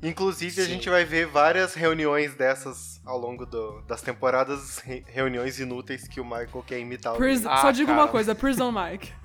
Inclusive, 0.03 0.61
a 0.61 0.65
Sim. 0.67 0.73
gente 0.73 0.91
vai 0.91 1.03
ver 1.03 1.27
várias 1.27 1.73
reuniões 1.73 2.35
dessas 2.35 3.01
ao 3.07 3.17
longo 3.19 3.47
do- 3.47 3.81
das 3.89 4.03
temporadas, 4.03 4.79
re- 4.81 5.03
reuniões 5.07 5.59
inúteis 5.59 6.07
que 6.07 6.21
o 6.21 6.25
Michael 6.25 6.63
quer 6.67 6.79
imitar. 6.79 7.15
o 7.15 7.17
Prison- 7.17 7.49
Ah, 7.49 7.57
só 7.63 7.71
digo 7.71 7.91
uma 7.91 8.01
cara. 8.01 8.11
coisa, 8.11 8.35
Prison 8.35 8.71
Mike. 8.71 9.11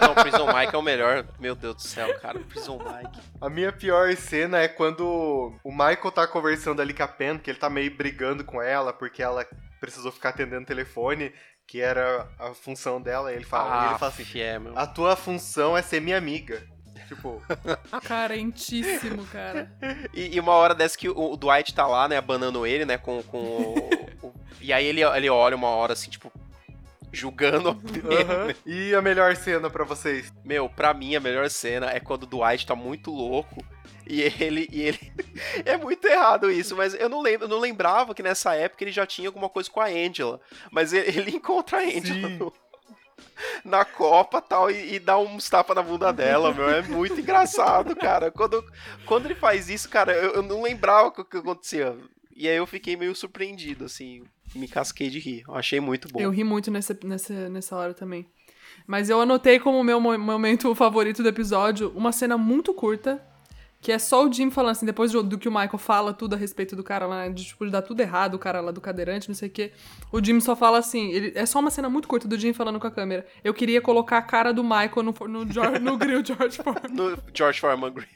Não, 0.00 0.14
Prison 0.22 0.46
Mike 0.52 0.74
é 0.74 0.78
o 0.78 0.82
melhor. 0.82 1.24
Meu 1.38 1.54
Deus 1.54 1.76
do 1.76 1.82
céu, 1.82 2.18
cara. 2.20 2.40
Prison 2.40 2.78
Mike. 2.78 3.20
A 3.40 3.48
minha 3.48 3.70
pior 3.70 4.12
cena 4.16 4.58
é 4.58 4.66
quando 4.66 5.52
o 5.62 5.70
Michael 5.70 6.10
tá 6.10 6.26
conversando 6.26 6.82
ali 6.82 6.92
com 6.92 7.04
a 7.04 7.08
Pen, 7.08 7.38
que 7.38 7.48
ele 7.48 7.58
tá 7.58 7.70
meio 7.70 7.94
brigando 7.96 8.42
com 8.44 8.60
ela, 8.60 8.92
porque 8.92 9.22
ela 9.22 9.46
precisou 9.80 10.10
ficar 10.12 10.30
atendendo 10.30 10.62
o 10.62 10.66
telefone, 10.66 11.32
que 11.66 11.80
era 11.80 12.28
a 12.38 12.54
função 12.54 13.00
dela, 13.00 13.32
e 13.32 13.36
ele 13.36 13.44
fala, 13.44 13.84
e 13.86 13.88
ele 13.90 13.98
fala 13.98 14.12
assim, 14.12 14.24
que 14.24 14.40
é, 14.40 14.58
meu. 14.58 14.78
a 14.78 14.86
tua 14.86 15.16
função 15.16 15.76
é 15.76 15.82
ser 15.82 16.00
minha 16.00 16.16
amiga. 16.18 16.62
Tipo, 17.08 17.40
Carentíssimo, 18.02 19.24
cara. 19.26 19.70
E, 20.12 20.34
e 20.36 20.40
uma 20.40 20.52
hora 20.52 20.74
dessa 20.74 20.96
que 20.98 21.08
o, 21.08 21.32
o 21.32 21.36
Dwight 21.36 21.74
tá 21.74 21.86
lá, 21.86 22.08
né, 22.08 22.16
abanando 22.16 22.66
ele, 22.66 22.84
né, 22.84 22.98
com, 22.98 23.22
com 23.22 23.38
o, 23.38 24.26
o- 24.26 24.34
E 24.60 24.72
aí 24.72 24.84
ele, 24.86 25.02
ele 25.02 25.28
olha 25.30 25.54
uma 25.54 25.68
hora 25.68 25.92
assim, 25.92 26.10
tipo, 26.10 26.32
julgando. 27.16 27.70
aham. 27.70 28.54
E 28.64 28.94
a 28.94 29.02
melhor 29.02 29.34
cena 29.36 29.68
pra 29.70 29.84
vocês? 29.84 30.32
Meu, 30.44 30.68
pra 30.68 30.94
mim 30.94 31.16
a 31.16 31.20
melhor 31.20 31.48
cena 31.50 31.90
é 31.90 31.98
quando 32.00 32.22
o 32.24 32.26
Dwight 32.26 32.66
tá 32.66 32.74
muito 32.76 33.10
louco. 33.10 33.64
E 34.08 34.22
ele, 34.22 34.68
e 34.70 34.82
ele. 34.82 35.12
é 35.64 35.76
muito 35.76 36.06
errado 36.06 36.48
isso, 36.50 36.76
mas 36.76 36.94
eu 36.94 37.08
não 37.08 37.20
lembro, 37.20 37.46
eu 37.46 37.48
não 37.48 37.58
lembrava 37.58 38.14
que 38.14 38.22
nessa 38.22 38.54
época 38.54 38.84
ele 38.84 38.92
já 38.92 39.04
tinha 39.04 39.28
alguma 39.28 39.48
coisa 39.48 39.68
com 39.68 39.80
a 39.80 39.86
Angela. 39.86 40.40
Mas 40.70 40.92
ele, 40.92 41.08
ele 41.18 41.30
encontra 41.36 41.78
a 41.78 41.82
Angela 41.82 42.28
no- 42.28 42.52
na 43.64 43.84
Copa 43.84 44.40
tal 44.40 44.70
e, 44.70 44.94
e 44.94 44.98
dá 45.00 45.18
uns 45.18 45.48
tapas 45.50 45.74
na 45.74 45.82
bunda 45.82 46.12
dela, 46.12 46.52
meu. 46.54 46.68
É 46.70 46.82
muito 46.82 47.18
engraçado, 47.20 47.96
cara. 47.96 48.30
Quando, 48.30 48.64
quando 49.04 49.26
ele 49.26 49.34
faz 49.34 49.68
isso, 49.68 49.88
cara, 49.88 50.12
eu, 50.12 50.34
eu 50.34 50.42
não 50.42 50.62
lembrava 50.62 51.08
o 51.08 51.12
que, 51.12 51.24
que 51.24 51.36
acontecia. 51.38 51.96
E 52.34 52.46
aí 52.48 52.56
eu 52.56 52.66
fiquei 52.66 52.96
meio 52.96 53.14
surpreendido, 53.14 53.86
assim. 53.86 54.22
Me 54.54 54.68
casquei 54.68 55.10
de 55.10 55.18
rir. 55.18 55.44
Eu 55.46 55.54
achei 55.54 55.80
muito 55.80 56.08
bom. 56.08 56.20
Eu 56.20 56.30
ri 56.30 56.44
muito 56.44 56.70
nessa, 56.70 56.98
nessa, 57.04 57.48
nessa 57.48 57.76
hora 57.76 57.92
também. 57.94 58.26
Mas 58.86 59.08
eu 59.10 59.20
anotei 59.20 59.58
como 59.58 59.82
meu 59.82 60.00
mo- 60.00 60.18
momento 60.18 60.74
favorito 60.74 61.22
do 61.22 61.28
episódio 61.28 61.92
uma 61.94 62.12
cena 62.12 62.36
muito 62.38 62.72
curta, 62.74 63.22
que 63.86 63.92
é 63.92 64.00
só 64.00 64.26
o 64.26 64.32
Jim 64.32 64.50
falando 64.50 64.72
assim, 64.72 64.84
depois 64.84 65.12
do, 65.12 65.22
do 65.22 65.38
que 65.38 65.48
o 65.48 65.52
Michael 65.52 65.78
fala 65.78 66.12
tudo 66.12 66.34
a 66.34 66.36
respeito 66.36 66.74
do 66.74 66.82
cara 66.82 67.06
lá, 67.06 67.28
de 67.28 67.44
tipo, 67.44 67.64
de 67.64 67.70
dar 67.70 67.82
tudo 67.82 68.00
errado, 68.00 68.34
o 68.34 68.38
cara 68.38 68.60
lá 68.60 68.72
do 68.72 68.80
cadeirante, 68.80 69.28
não 69.28 69.34
sei 69.36 69.46
o 69.48 69.52
quê. 69.52 69.70
O 70.10 70.20
Jim 70.20 70.40
só 70.40 70.56
fala 70.56 70.78
assim, 70.78 71.12
ele, 71.12 71.30
é 71.36 71.46
só 71.46 71.60
uma 71.60 71.70
cena 71.70 71.88
muito 71.88 72.08
curta 72.08 72.26
do 72.26 72.36
Jim 72.36 72.52
falando 72.52 72.80
com 72.80 72.86
a 72.88 72.90
câmera. 72.90 73.24
Eu 73.44 73.54
queria 73.54 73.80
colocar 73.80 74.18
a 74.18 74.22
cara 74.22 74.52
do 74.52 74.64
Michael 74.64 75.04
no, 75.04 75.14
no, 75.28 75.52
George- 75.52 75.78
no 75.78 75.96
grill 75.96 76.24
George 76.24 76.56
Foreman. 76.56 76.90
No 76.90 77.16
George 77.32 77.60
Foreman 77.60 77.92
Grill. 77.92 78.08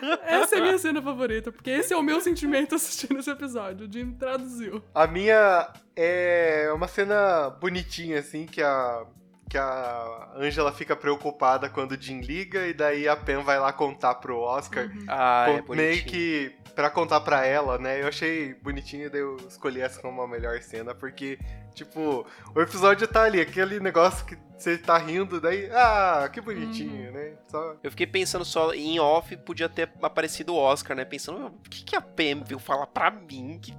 Essa 0.26 0.54
é 0.56 0.58
a 0.60 0.62
minha 0.62 0.78
cena 0.78 1.02
favorita, 1.02 1.52
porque 1.52 1.68
esse 1.68 1.92
é 1.92 1.96
o 1.98 2.02
meu 2.02 2.22
sentimento 2.22 2.74
assistindo 2.74 3.18
esse 3.18 3.30
episódio. 3.30 3.86
O 3.86 3.92
Jim 3.92 4.12
traduziu. 4.12 4.82
A 4.94 5.06
minha 5.06 5.70
é 5.94 6.70
uma 6.74 6.88
cena 6.88 7.50
bonitinha, 7.50 8.18
assim, 8.20 8.46
que 8.46 8.62
a. 8.62 9.04
Que 9.48 9.56
a 9.56 10.28
Angela 10.36 10.72
fica 10.72 10.94
preocupada 10.94 11.68
quando 11.70 11.92
o 11.92 12.00
Jim 12.00 12.20
liga 12.20 12.66
e 12.66 12.74
daí 12.74 13.08
a 13.08 13.16
Pen 13.16 13.42
vai 13.42 13.58
lá 13.58 13.72
contar 13.72 14.16
pro 14.16 14.38
Oscar. 14.38 14.90
Ah, 15.08 15.46
é 15.48 15.74
meio 15.74 16.04
que 16.04 16.54
pra 16.74 16.90
contar 16.90 17.20
pra 17.20 17.44
ela, 17.44 17.78
né? 17.78 18.02
Eu 18.02 18.08
achei 18.08 18.54
bonitinho 18.54 19.06
e 19.06 19.10
daí 19.10 19.20
eu 19.20 19.36
escolhi 19.48 19.80
essa 19.80 20.00
como 20.00 20.22
a 20.22 20.28
melhor 20.28 20.60
cena, 20.60 20.94
porque, 20.94 21.38
tipo, 21.74 22.24
o 22.54 22.60
episódio 22.60 23.08
tá 23.08 23.24
ali, 23.24 23.40
aquele 23.40 23.80
negócio 23.80 24.24
que 24.24 24.38
você 24.56 24.76
tá 24.76 24.98
rindo, 24.98 25.40
daí, 25.40 25.68
ah, 25.72 26.28
que 26.32 26.40
bonitinho, 26.40 27.10
né? 27.10 27.32
Só. 27.48 27.74
Eu 27.82 27.90
fiquei 27.90 28.06
pensando 28.06 28.44
só, 28.44 28.72
em 28.74 29.00
off 29.00 29.36
podia 29.38 29.68
ter 29.68 29.90
aparecido 30.02 30.52
o 30.54 30.56
Oscar, 30.56 30.96
né? 30.96 31.04
Pensando, 31.04 31.38
"Meu, 31.38 31.48
o 31.48 31.70
que, 31.70 31.84
que 31.84 31.96
a 31.96 32.00
Pam 32.00 32.44
veio 32.44 32.58
falar 32.58 32.86
pra 32.86 33.10
mim? 33.10 33.58
Que... 33.60 33.74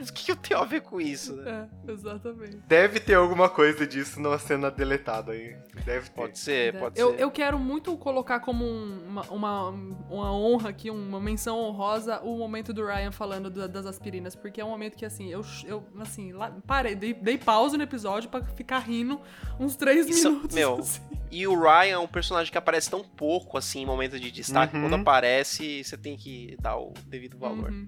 O 0.00 0.12
que, 0.12 0.24
que 0.24 0.32
eu 0.32 0.36
tenho 0.36 0.60
a 0.60 0.64
ver 0.64 0.80
com 0.80 0.98
isso? 1.00 1.36
né? 1.36 1.68
É, 1.86 1.92
exatamente. 1.92 2.56
Deve 2.66 3.00
ter 3.00 3.14
alguma 3.14 3.48
coisa 3.50 3.86
disso 3.86 4.18
numa 4.20 4.38
cena 4.38 4.70
deletada 4.70 5.32
aí. 5.32 5.56
Deve 5.84 6.08
ter. 6.08 6.14
Pode 6.14 6.38
ser, 6.38 6.78
pode 6.78 6.98
eu, 6.98 7.10
ser. 7.10 7.20
eu 7.20 7.30
quero 7.30 7.58
muito 7.58 7.96
colocar 7.98 8.40
como 8.40 8.64
um- 8.64 9.06
uma, 9.06 9.22
uma, 9.30 9.68
uma 10.08 10.32
honra 10.34 10.70
aqui, 10.70 10.90
uma 10.90 11.20
menção 11.20 11.58
honrosa, 11.58 12.18
o 12.20 12.38
momento 12.38 12.72
do 12.72 12.84
Ryan 12.84 13.12
falando 13.12 13.50
da- 13.50 13.66
das 13.66 13.84
aspirinas, 13.84 14.34
porque 14.34 14.60
é 14.60 14.64
um 14.64 14.70
momento 14.70 14.96
que, 14.96 15.04
assim, 15.04 15.28
eu, 15.28 15.42
eu 15.66 15.84
assim, 16.00 16.32
lá, 16.32 16.50
parei, 16.66 16.94
dei, 16.94 17.12
dei 17.12 17.36
pausa 17.36 17.76
no 17.76 17.82
episódio 17.82 18.30
pra 18.30 18.42
ficar 18.42 18.78
rindo 18.78 19.20
uns 19.60 19.76
três 19.76 20.08
Isso, 20.08 20.30
minutos. 20.30 20.54
meu, 20.54 20.76
assim. 20.80 21.02
E 21.30 21.46
o 21.46 21.60
Ryan 21.60 21.94
é 21.94 21.98
um 21.98 22.06
personagem 22.08 22.50
que 22.50 22.56
aparece 22.56 22.88
tão 22.90 23.04
pouco, 23.04 23.58
assim, 23.58 23.82
em 23.82 23.86
momentos 23.86 24.18
de 24.18 24.30
destaque. 24.30 24.74
Uhum. 24.74 24.82
Quando 24.88 24.94
aparece, 25.02 25.84
você 25.84 25.96
tem 25.98 26.16
que 26.16 26.56
dar 26.58 26.78
o 26.78 26.94
devido 27.06 27.36
valor. 27.38 27.70
Uhum, 27.70 27.86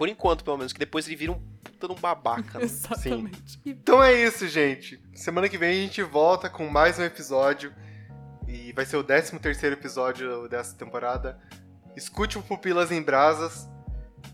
Por 0.00 0.08
enquanto, 0.08 0.42
pelo 0.42 0.56
menos, 0.56 0.72
que 0.72 0.78
depois 0.78 1.06
ele 1.06 1.14
vira 1.14 1.32
um 1.32 1.38
puta 1.62 1.86
de 1.86 1.92
um 1.92 2.00
babaca. 2.00 2.58
né? 2.58 2.64
exatamente. 2.64 3.60
E 3.66 3.72
Então 3.72 4.02
é 4.02 4.14
isso, 4.14 4.48
gente. 4.48 4.98
Semana 5.14 5.46
que 5.46 5.58
vem 5.58 5.68
a 5.68 5.82
gente 5.82 6.02
volta 6.02 6.48
com 6.48 6.66
mais 6.70 6.98
um 6.98 7.02
episódio. 7.04 7.70
E 8.48 8.72
vai 8.72 8.86
ser 8.86 8.96
o 8.96 9.04
13 9.04 9.38
terceiro 9.38 9.76
episódio 9.76 10.48
dessa 10.48 10.74
temporada. 10.74 11.38
Escute 11.94 12.38
o 12.38 12.42
Pupilas 12.42 12.90
em 12.90 13.02
Brasas. 13.02 13.68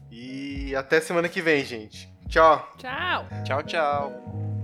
E 0.09 0.73
até 0.77 1.01
semana 1.01 1.29
que 1.29 1.43
vem, 1.43 1.65
gente. 1.65 2.15
Tchau! 2.29 2.73
tchau! 2.79 3.27
Tchau, 3.45 3.63
tchau. 3.65 4.56